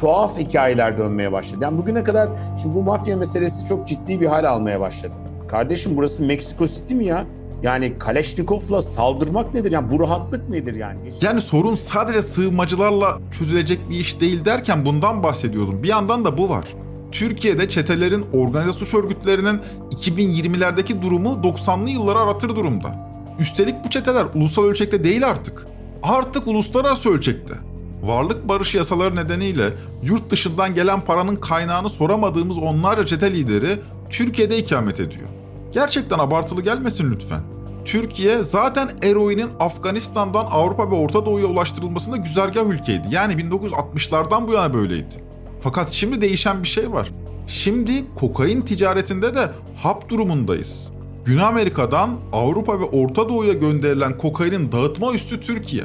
tuhaf 0.00 0.38
hikayeler 0.38 0.98
dönmeye 0.98 1.32
başladı. 1.32 1.60
Yani 1.62 1.78
bugüne 1.78 2.04
kadar 2.04 2.28
şimdi 2.62 2.74
bu 2.74 2.82
mafya 2.82 3.16
meselesi 3.16 3.66
çok 3.66 3.88
ciddi 3.88 4.20
bir 4.20 4.26
hal 4.26 4.44
almaya 4.44 4.80
başladı. 4.80 5.12
Kardeşim 5.48 5.96
burası 5.96 6.22
Meksiko 6.22 6.66
City 6.66 6.94
mi 6.94 7.04
ya? 7.04 7.24
Yani 7.62 7.98
Kaleşnikov'la 7.98 8.82
saldırmak 8.82 9.54
nedir? 9.54 9.72
Yani 9.72 9.90
bu 9.90 10.00
rahatlık 10.00 10.48
nedir 10.48 10.74
yani? 10.74 10.98
Yani 11.20 11.40
sorun 11.40 11.74
sadece 11.74 12.22
sığınmacılarla 12.22 13.18
çözülecek 13.38 13.90
bir 13.90 14.00
iş 14.00 14.20
değil 14.20 14.44
derken 14.44 14.84
bundan 14.84 15.22
bahsediyordum. 15.22 15.82
Bir 15.82 15.88
yandan 15.88 16.24
da 16.24 16.38
bu 16.38 16.48
var. 16.48 16.64
Türkiye'de 17.12 17.68
çetelerin, 17.68 18.26
organize 18.32 18.72
suç 18.72 18.94
örgütlerinin 18.94 19.60
2020'lerdeki 19.90 21.02
durumu 21.02 21.28
90'lı 21.28 21.90
yıllara 21.90 22.18
aratır 22.18 22.56
durumda. 22.56 23.10
Üstelik 23.38 23.74
bu 23.84 23.90
çeteler 23.90 24.26
ulusal 24.34 24.64
ölçekte 24.64 25.04
değil 25.04 25.26
artık. 25.26 25.66
Artık 26.02 26.46
uluslararası 26.46 27.10
ölçekte. 27.10 27.54
Varlık 28.02 28.48
barışı 28.48 28.78
yasaları 28.78 29.16
nedeniyle 29.16 29.72
yurt 30.02 30.30
dışından 30.30 30.74
gelen 30.74 31.00
paranın 31.00 31.36
kaynağını 31.36 31.90
soramadığımız 31.90 32.58
onlarca 32.58 33.06
çete 33.06 33.32
lideri 33.32 33.78
Türkiye'de 34.10 34.58
ikamet 34.58 35.00
ediyor. 35.00 35.28
Gerçekten 35.72 36.18
abartılı 36.18 36.62
gelmesin 36.62 37.10
lütfen. 37.10 37.40
Türkiye 37.84 38.42
zaten 38.42 38.88
eroinin 39.02 39.50
Afganistan'dan 39.60 40.46
Avrupa 40.50 40.90
ve 40.90 40.94
Orta 40.94 41.26
Doğu'ya 41.26 41.46
ulaştırılmasında 41.46 42.16
güzergah 42.16 42.66
ülkeydi. 42.66 43.08
Yani 43.10 43.34
1960'lardan 43.34 44.48
bu 44.48 44.52
yana 44.52 44.74
böyleydi. 44.74 45.24
Fakat 45.60 45.90
şimdi 45.90 46.20
değişen 46.20 46.62
bir 46.62 46.68
şey 46.68 46.92
var. 46.92 47.10
Şimdi 47.46 48.14
kokain 48.14 48.60
ticaretinde 48.62 49.34
de 49.34 49.50
hap 49.82 50.08
durumundayız. 50.08 50.90
Güney 51.24 51.44
Amerika'dan 51.44 52.18
Avrupa 52.32 52.80
ve 52.80 52.84
Orta 52.84 53.28
Doğu'ya 53.28 53.52
gönderilen 53.52 54.18
kokainin 54.18 54.72
dağıtma 54.72 55.12
üssü 55.12 55.40
Türkiye. 55.40 55.82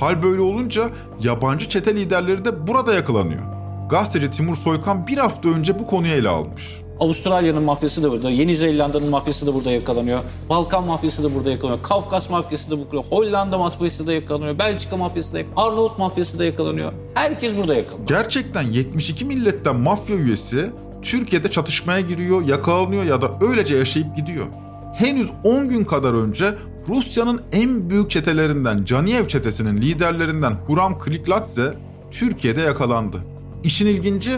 Hal 0.00 0.22
böyle 0.22 0.40
olunca 0.40 0.90
yabancı 1.20 1.68
çete 1.68 1.94
liderleri 1.96 2.44
de 2.44 2.66
burada 2.66 2.94
yakalanıyor. 2.94 3.42
Gazeteci 3.90 4.30
Timur 4.30 4.56
Soykan 4.56 5.06
bir 5.06 5.16
hafta 5.16 5.48
önce 5.48 5.78
bu 5.78 5.86
konuyu 5.86 6.12
ele 6.12 6.28
almış. 6.28 6.85
Avustralya'nın 7.00 7.62
mafyası 7.62 8.02
da 8.02 8.10
burada, 8.10 8.30
Yeni 8.30 8.54
Zelanda'nın 8.56 9.10
mafyası 9.10 9.46
da 9.46 9.54
burada 9.54 9.70
yakalanıyor. 9.70 10.20
Balkan 10.48 10.84
mafyası 10.86 11.24
da 11.24 11.34
burada 11.34 11.50
yakalanıyor. 11.50 11.82
Kafkas 11.82 12.30
mafyası 12.30 12.70
da 12.70 12.78
burada, 12.78 13.06
Hollanda 13.08 13.58
mafyası 13.58 14.06
da 14.06 14.12
yakalanıyor. 14.12 14.58
Belçika 14.58 14.96
mafyası 14.96 15.34
da 15.34 15.38
yakalanıyor. 15.38 15.72
Arnavut 15.72 15.98
mafyası 15.98 16.38
da 16.38 16.44
yakalanıyor. 16.44 16.92
Herkes 17.14 17.56
burada 17.56 17.74
yakalanıyor. 17.74 18.08
Gerçekten 18.08 18.62
72 18.62 19.24
milletten 19.24 19.76
mafya 19.76 20.16
üyesi 20.16 20.70
Türkiye'de 21.02 21.50
çatışmaya 21.50 22.00
giriyor, 22.00 22.46
yakalanıyor 22.46 23.04
ya 23.04 23.22
da 23.22 23.30
öylece 23.40 23.76
yaşayıp 23.76 24.16
gidiyor. 24.16 24.46
Henüz 24.94 25.30
10 25.44 25.68
gün 25.68 25.84
kadar 25.84 26.14
önce 26.14 26.54
Rusya'nın 26.88 27.42
en 27.52 27.90
büyük 27.90 28.10
çetelerinden 28.10 28.84
Caniev 28.84 29.28
çetesinin 29.28 29.76
liderlerinden 29.76 30.54
Huram 30.66 30.98
Krikladze 30.98 31.74
Türkiye'de 32.10 32.60
yakalandı. 32.60 33.35
İşin 33.66 33.86
ilginci 33.86 34.30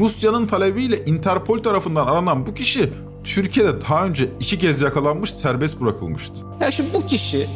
Rusya'nın 0.00 0.46
talebiyle 0.46 1.04
Interpol 1.04 1.58
tarafından 1.58 2.06
aranan 2.06 2.46
bu 2.46 2.54
kişi 2.54 2.90
Türkiye'de 3.24 3.80
daha 3.80 4.04
önce 4.04 4.28
iki 4.40 4.58
kez 4.58 4.82
yakalanmış 4.82 5.30
serbest 5.30 5.80
bırakılmıştı. 5.80 6.34
Ya 6.60 6.70
şimdi 6.70 6.94
bu 6.94 7.06
kişi 7.06 7.46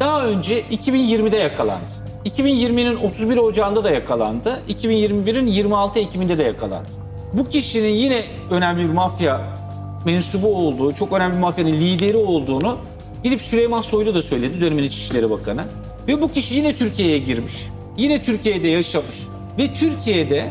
daha 0.00 0.26
önce 0.26 0.60
2020'de 0.60 1.36
yakalandı. 1.36 1.92
2020'nin 2.24 2.96
31 2.96 3.36
Ocağı'nda 3.36 3.84
da 3.84 3.90
yakalandı. 3.90 4.62
2021'in 4.68 5.46
26 5.46 5.98
Ekim'inde 5.98 6.38
de 6.38 6.42
yakalandı. 6.42 6.88
Bu 7.32 7.48
kişinin 7.48 7.94
yine 7.94 8.22
önemli 8.50 8.84
bir 8.88 8.92
mafya 8.92 9.58
mensubu 10.04 10.56
olduğu, 10.56 10.94
çok 10.94 11.12
önemli 11.12 11.34
bir 11.34 11.40
mafyanın 11.40 11.72
lideri 11.72 12.16
olduğunu 12.16 12.78
gidip 13.24 13.40
Süleyman 13.40 13.80
Soylu 13.80 14.14
da 14.14 14.22
söyledi 14.22 14.60
dönemin 14.60 14.82
İçişleri 14.82 15.30
Bakanı. 15.30 15.64
Ve 16.08 16.22
bu 16.22 16.32
kişi 16.32 16.54
yine 16.54 16.76
Türkiye'ye 16.76 17.18
girmiş. 17.18 17.68
Yine 17.96 18.22
Türkiye'de 18.22 18.68
yaşamış. 18.68 19.16
Ve 19.58 19.74
Türkiye'de 19.74 20.50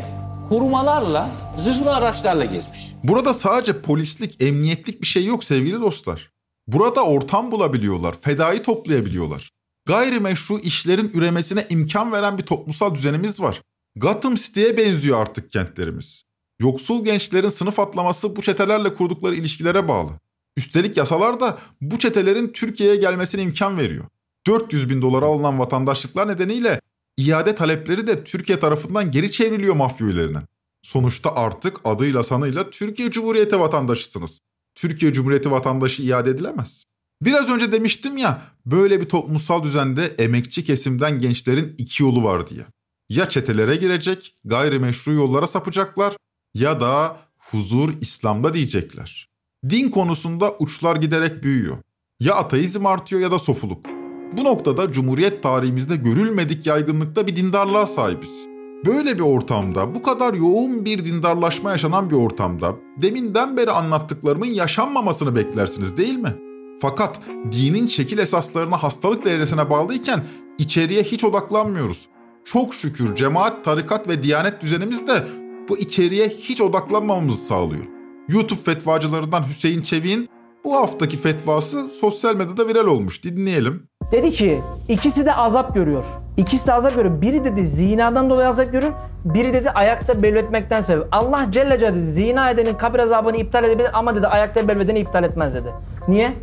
korumalarla, 0.49 1.29
zırhlı 1.57 1.95
araçlarla 1.95 2.45
gezmiş. 2.45 2.89
Burada 3.03 3.33
sadece 3.33 3.81
polislik, 3.81 4.41
emniyetlik 4.41 5.01
bir 5.01 5.07
şey 5.07 5.25
yok 5.25 5.43
sevgili 5.43 5.81
dostlar. 5.81 6.31
Burada 6.67 7.05
ortam 7.05 7.51
bulabiliyorlar, 7.51 8.15
fedai 8.21 8.63
toplayabiliyorlar. 8.63 9.49
Gayrimeşru 9.85 10.59
işlerin 10.59 11.11
üremesine 11.13 11.65
imkan 11.69 12.11
veren 12.11 12.37
bir 12.37 12.43
toplumsal 12.43 12.95
düzenimiz 12.95 13.41
var. 13.41 13.61
Gotham 13.95 14.35
City'ye 14.35 14.77
benziyor 14.77 15.21
artık 15.21 15.51
kentlerimiz. 15.51 16.23
Yoksul 16.59 17.05
gençlerin 17.05 17.49
sınıf 17.49 17.79
atlaması 17.79 18.35
bu 18.35 18.41
çetelerle 18.41 18.93
kurdukları 18.93 19.35
ilişkilere 19.35 19.87
bağlı. 19.87 20.11
Üstelik 20.57 20.97
yasalar 20.97 21.39
da 21.39 21.57
bu 21.81 21.99
çetelerin 21.99 22.47
Türkiye'ye 22.47 22.95
gelmesine 22.95 23.41
imkan 23.41 23.77
veriyor. 23.77 24.05
400 24.47 24.89
bin 24.89 25.01
dolara 25.01 25.25
alınan 25.25 25.59
vatandaşlıklar 25.59 26.27
nedeniyle 26.27 26.81
iade 27.19 27.55
talepleri 27.55 28.07
de 28.07 28.23
Türkiye 28.23 28.59
tarafından 28.59 29.11
geri 29.11 29.31
çevriliyor 29.31 29.75
mafya 29.75 30.07
üyelerinin. 30.07 30.43
Sonuçta 30.81 31.35
artık 31.35 31.77
adıyla 31.83 32.23
sanıyla 32.23 32.69
Türkiye 32.69 33.11
Cumhuriyeti 33.11 33.59
vatandaşısınız. 33.59 34.39
Türkiye 34.75 35.13
Cumhuriyeti 35.13 35.51
vatandaşı 35.51 36.01
iade 36.03 36.29
edilemez. 36.29 36.83
Biraz 37.21 37.49
önce 37.49 37.71
demiştim 37.71 38.17
ya 38.17 38.41
böyle 38.65 39.01
bir 39.01 39.09
toplumsal 39.09 39.63
düzende 39.63 40.05
emekçi 40.05 40.63
kesimden 40.63 41.19
gençlerin 41.19 41.75
iki 41.77 42.03
yolu 42.03 42.23
var 42.23 42.49
diye. 42.49 42.65
Ya 43.09 43.29
çetelere 43.29 43.75
girecek, 43.75 44.35
gayrimeşru 44.45 45.13
yollara 45.13 45.47
sapacaklar 45.47 46.15
ya 46.53 46.81
da 46.81 47.17
huzur 47.37 47.93
İslam'da 48.01 48.53
diyecekler. 48.53 49.29
Din 49.69 49.89
konusunda 49.89 50.55
uçlar 50.59 50.95
giderek 50.95 51.43
büyüyor. 51.43 51.77
Ya 52.19 52.35
ateizm 52.35 52.85
artıyor 52.85 53.21
ya 53.21 53.31
da 53.31 53.39
sofuluk. 53.39 53.98
Bu 54.37 54.43
noktada 54.43 54.91
Cumhuriyet 54.91 55.43
tarihimizde 55.43 55.95
görülmedik 55.95 56.67
yaygınlıkta 56.67 57.27
bir 57.27 57.35
dindarlığa 57.35 57.87
sahibiz. 57.87 58.47
Böyle 58.85 59.15
bir 59.15 59.23
ortamda, 59.23 59.95
bu 59.95 60.03
kadar 60.03 60.33
yoğun 60.33 60.85
bir 60.85 61.05
dindarlaşma 61.05 61.71
yaşanan 61.71 62.09
bir 62.09 62.15
ortamda 62.15 62.75
deminden 62.97 63.57
beri 63.57 63.71
anlattıklarımın 63.71 64.45
yaşanmamasını 64.45 65.35
beklersiniz 65.35 65.97
değil 65.97 66.15
mi? 66.15 66.35
Fakat 66.81 67.19
dinin 67.51 67.87
şekil 67.87 68.17
esaslarına 68.17 68.83
hastalık 68.83 69.25
derecesine 69.25 69.69
bağlıyken 69.69 70.23
içeriye 70.57 71.03
hiç 71.03 71.23
odaklanmıyoruz. 71.23 72.07
Çok 72.43 72.73
şükür 72.73 73.15
cemaat, 73.15 73.65
tarikat 73.65 74.07
ve 74.07 74.23
diyanet 74.23 74.61
düzenimiz 74.61 75.07
de 75.07 75.23
bu 75.69 75.77
içeriye 75.77 76.29
hiç 76.29 76.61
odaklanmamamızı 76.61 77.45
sağlıyor. 77.45 77.83
YouTube 78.29 78.59
fetvacılarından 78.59 79.47
Hüseyin 79.47 79.81
Çevik'in 79.81 80.29
bu 80.63 80.75
haftaki 80.75 81.17
fetvası 81.17 81.89
sosyal 81.89 82.35
medyada 82.35 82.67
viral 82.67 82.87
olmuş. 82.87 83.23
Dinleyelim. 83.23 83.88
Dedi 84.11 84.31
ki 84.31 84.61
ikisi 84.87 85.25
de 85.25 85.35
azap 85.35 85.75
görüyor. 85.75 86.03
İkisi 86.37 86.67
de 86.67 86.73
azap 86.73 86.95
görüyor. 86.95 87.21
Biri 87.21 87.43
dedi 87.43 87.67
zinadan 87.67 88.29
dolayı 88.29 88.49
azap 88.49 88.71
görüyor. 88.71 88.93
Biri 89.25 89.53
dedi 89.53 89.69
ayakta 89.71 90.23
belvetmekten 90.23 90.81
sebep. 90.81 91.07
Allah 91.11 91.47
Celle 91.51 91.79
Celle 91.79 91.95
dedi 91.95 92.05
zina 92.05 92.49
edenin 92.49 92.73
kabir 92.73 92.99
azabını 92.99 93.37
iptal 93.37 93.63
edebilir 93.63 93.89
ama 93.93 94.15
dedi 94.15 94.27
ayakta 94.27 94.67
belvedeni 94.67 94.99
iptal 94.99 95.23
etmez 95.23 95.53
dedi. 95.53 95.73
Niye? 96.07 96.33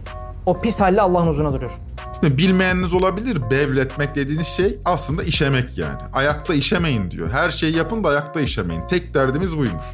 O 0.47 0.61
pis 0.61 0.81
halde 0.81 1.01
Allah'ın 1.01 1.27
huzuruna 1.27 1.53
duruyor. 1.53 1.71
Bilmeyeniniz 2.23 2.95
olabilir. 2.95 3.39
Bevletmek 3.51 4.15
dediğiniz 4.15 4.47
şey 4.47 4.79
aslında 4.85 5.23
işemek 5.23 5.79
yani. 5.79 6.01
Ayakta 6.13 6.55
işemeyin 6.55 7.11
diyor. 7.11 7.31
Her 7.31 7.51
şeyi 7.51 7.77
yapın 7.77 8.05
da 8.05 8.09
ayakta 8.09 8.41
işemeyin. 8.41 8.83
Tek 8.91 9.15
derdimiz 9.15 9.59
buymuş. 9.59 9.85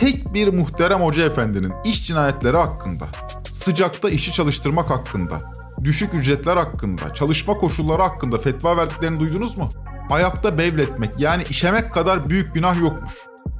Tek 0.00 0.34
bir 0.34 0.48
muhterem 0.52 1.00
hoca 1.00 1.24
efendinin 1.24 1.72
iş 1.84 2.06
cinayetleri 2.06 2.56
hakkında, 2.56 3.04
sıcakta 3.52 4.10
işi 4.10 4.32
çalıştırmak 4.32 4.90
hakkında, 4.90 5.40
düşük 5.84 6.14
ücretler 6.14 6.56
hakkında, 6.56 7.14
çalışma 7.14 7.54
koşulları 7.54 8.02
hakkında 8.02 8.38
fetva 8.38 8.76
verdiklerini 8.76 9.20
duydunuz 9.20 9.56
mu? 9.58 9.70
Ayakta 10.10 10.58
bevletmek 10.58 11.10
yani 11.20 11.42
işemek 11.50 11.94
kadar 11.94 12.30
büyük 12.30 12.54
günah 12.54 12.80
yokmuş. 12.80 13.12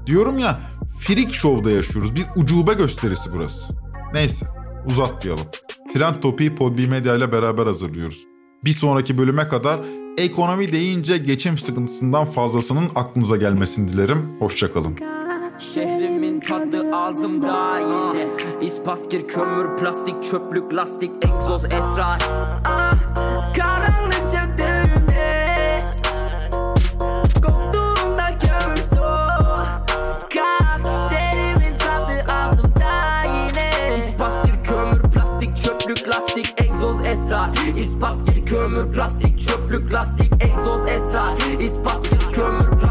Diyorum 0.07 0.39
ya 0.39 0.61
Freak 0.99 1.35
Show'da 1.35 1.71
yaşıyoruz. 1.71 2.17
Bir 2.17 2.27
ucube 2.37 2.75
gösterisi 2.75 3.33
burası. 3.33 3.73
Neyse 4.15 4.47
uzatmayalım. 4.87 5.47
Trend 5.95 6.15
Topi'yi 6.23 6.55
Podbi 6.55 6.87
Medya 6.87 7.15
ile 7.17 7.33
beraber 7.33 7.67
hazırlıyoruz. 7.67 8.27
Bir 8.65 8.73
sonraki 8.73 9.19
bölüme 9.19 9.49
kadar 9.49 9.81
ekonomi 10.19 10.73
deyince 10.73 11.19
geçim 11.19 11.59
sıkıntısından 11.59 12.25
fazlasının 12.25 12.91
aklınıza 12.95 13.37
gelmesini 13.37 13.89
dilerim. 13.89 14.37
Hoşçakalın. 14.39 14.97
Şehrimin 16.48 16.70
tadı 16.70 16.96
ağzımda 16.96 17.79
yine. 17.79 18.26
İspaskir, 18.61 19.29
kömür, 19.29 19.76
plastik, 19.76 20.24
çöplük, 20.24 20.74
lastik, 20.74 21.11
egzoz, 21.24 21.64
esrar 21.64 22.18
ah, 22.64 22.94
Karanlık 23.57 24.33
caddelerinde 24.33 25.79
Koktuğunda 27.35 28.38
kömür 28.38 28.81
soğuk 28.81 29.90
Şehrimin 31.11 31.79
tadı 31.79 32.33
ağzımda 32.33 33.22
yine. 33.24 33.98
İspaskir, 33.98 34.64
kömür, 34.64 35.03
plastik, 35.03 35.57
çöplük, 35.57 36.09
lastik, 36.09 36.55
egzoz, 36.61 37.00
esrar 37.07 37.48
İspaskir, 37.76 38.46
kömür, 38.46 38.92
plastik, 38.92 39.48
çöplük, 39.48 39.92
lastik, 39.92 40.33
egzoz, 40.42 40.87
esrar 40.87 41.61
İspaskir, 41.61 42.33
kömür, 42.33 42.70
plastik, 42.70 42.89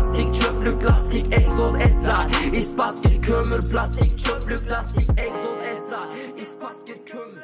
çöplük, 0.59 0.83
lastik, 0.83 1.33
egzoz, 1.33 1.75
esrar 1.75 2.53
İspaskir, 2.53 3.21
kömür, 3.21 3.71
plastik, 3.71 4.19
çöplük, 4.19 4.71
lastik, 4.71 5.09
egzoz, 5.09 5.57
esrar 5.65 6.09
İspaskir, 6.37 7.05
kömür 7.05 7.43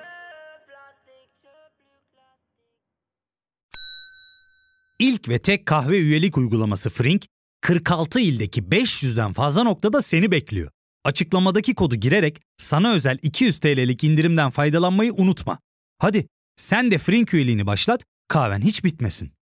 İlk 4.99 5.29
ve 5.29 5.39
tek 5.39 5.65
kahve 5.65 5.99
üyelik 5.99 6.37
uygulaması 6.37 6.89
Frink, 6.89 7.25
46 7.61 8.19
ildeki 8.19 8.61
500'den 8.61 9.33
fazla 9.33 9.63
noktada 9.63 10.01
seni 10.01 10.31
bekliyor. 10.31 10.71
Açıklamadaki 11.03 11.75
kodu 11.75 11.95
girerek 11.95 12.41
sana 12.57 12.93
özel 12.93 13.17
200 13.21 13.59
TL'lik 13.59 14.03
indirimden 14.03 14.49
faydalanmayı 14.49 15.13
unutma. 15.13 15.59
Hadi 15.99 16.27
sen 16.55 16.91
de 16.91 16.97
Frink 16.97 17.33
üyeliğini 17.33 17.67
başlat, 17.67 18.03
kahven 18.27 18.61
hiç 18.61 18.83
bitmesin. 18.83 19.34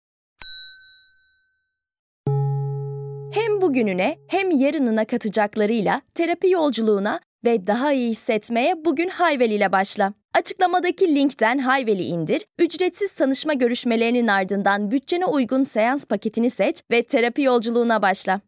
Hem 3.33 3.61
bugününe 3.61 4.17
hem 4.27 4.51
yarınına 4.51 5.05
katacaklarıyla 5.05 6.01
terapi 6.15 6.49
yolculuğuna 6.49 7.19
ve 7.45 7.67
daha 7.67 7.93
iyi 7.93 8.09
hissetmeye 8.09 8.85
bugün 8.85 9.09
Hayvel 9.09 9.51
ile 9.51 9.71
başla. 9.71 10.13
Açıklamadaki 10.33 11.15
linkten 11.15 11.57
Hayvel'i 11.57 12.03
indir, 12.03 12.45
ücretsiz 12.59 13.11
tanışma 13.11 13.53
görüşmelerinin 13.53 14.27
ardından 14.27 14.91
bütçene 14.91 15.25
uygun 15.25 15.63
seans 15.63 16.05
paketini 16.05 16.49
seç 16.49 16.81
ve 16.91 17.03
terapi 17.03 17.41
yolculuğuna 17.41 18.01
başla. 18.01 18.41